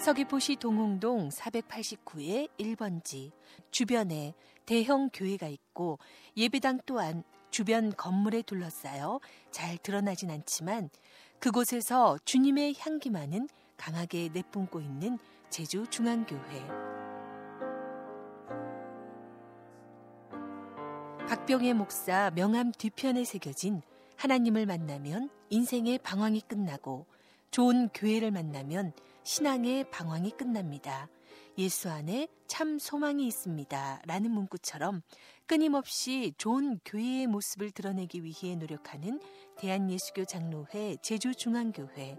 서귀포시 0.00 0.56
동홍동 0.56 1.30
489의 1.30 2.48
1번지 2.60 3.32
주변에 3.72 4.34
대형 4.64 5.10
교회가 5.12 5.48
있고 5.48 5.98
예배당 6.36 6.78
또한 6.86 7.24
주변 7.56 7.90
건물에 7.96 8.42
둘러싸여 8.42 9.18
잘 9.50 9.78
드러나진 9.78 10.30
않지만 10.30 10.90
그곳에서 11.38 12.18
주님의 12.26 12.74
향기만은 12.78 13.48
강하게 13.78 14.28
내뿜고 14.30 14.82
있는 14.82 15.18
제주 15.48 15.86
중앙교회. 15.86 16.66
박병의 21.26 21.72
목사 21.72 22.30
명함 22.34 22.72
뒤편에 22.72 23.24
새겨진 23.24 23.80
하나님을 24.18 24.66
만나면 24.66 25.30
인생의 25.48 26.00
방황이 26.00 26.42
끝나고 26.42 27.06
좋은 27.52 27.88
교회를 27.88 28.32
만나면 28.32 28.92
신앙의 29.22 29.90
방황이 29.90 30.30
끝납니다. 30.32 31.08
예수 31.58 31.90
안에 31.90 32.28
참 32.46 32.78
소망이 32.78 33.26
있습니다. 33.26 34.02
라는 34.06 34.30
문구처럼 34.30 35.02
끊임없이 35.46 36.32
좋은 36.38 36.80
교회의 36.84 37.26
모습을 37.26 37.70
드러내기 37.70 38.24
위해 38.24 38.56
노력하는 38.56 39.20
대한예수교 39.56 40.24
장로회 40.24 40.96
제주중앙교회. 41.02 42.16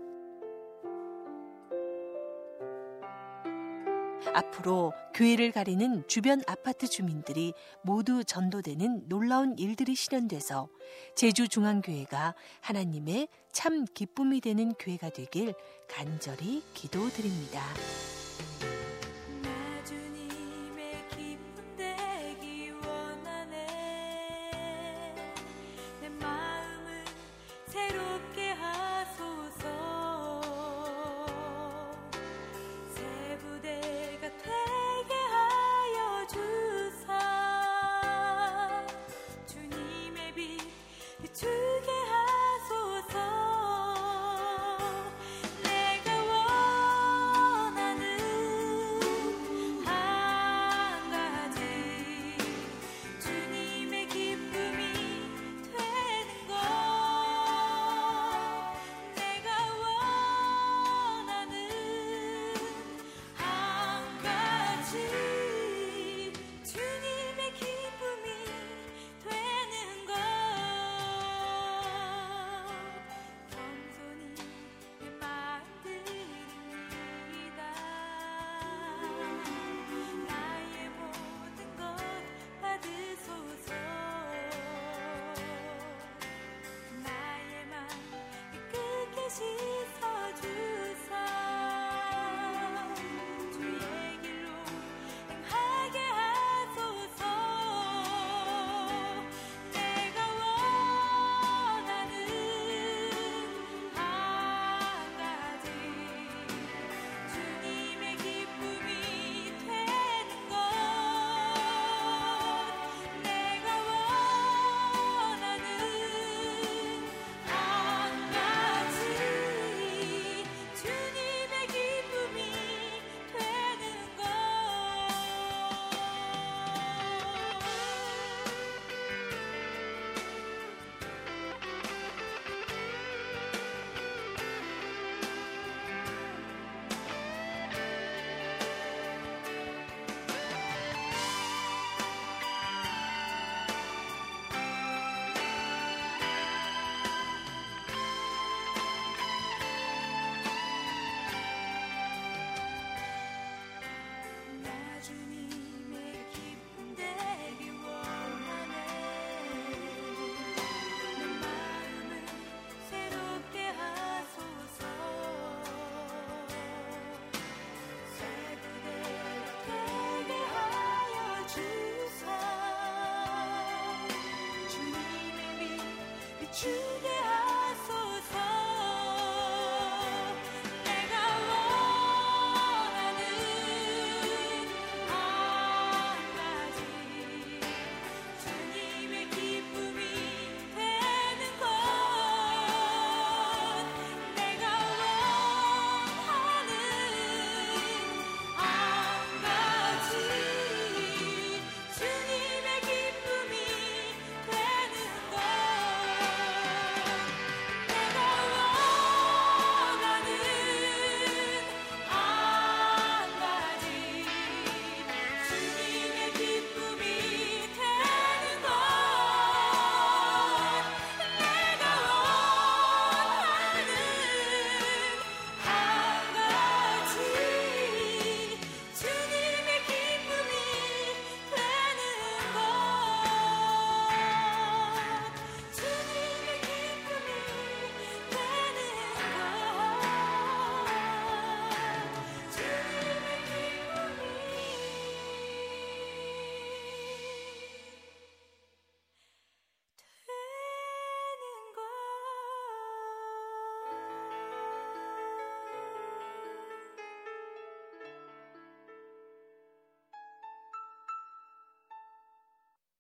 앞으로 4.34 4.94
교회를 5.14 5.52
가리는 5.52 6.04
주변 6.08 6.42
아파트 6.48 6.88
주민들이 6.88 7.54
모두 7.82 8.24
전도되는 8.24 9.08
놀라운 9.08 9.58
일들이 9.58 9.96
실현돼서 9.96 10.70
제주중앙교회가 11.16 12.36
하나님의 12.62 13.28
참 13.52 13.86
기쁨이 13.86 14.42
되는 14.42 14.74
교회가 14.74 15.10
되길 15.10 15.54
간절히 15.88 16.64
기도드립니다. 16.74 17.64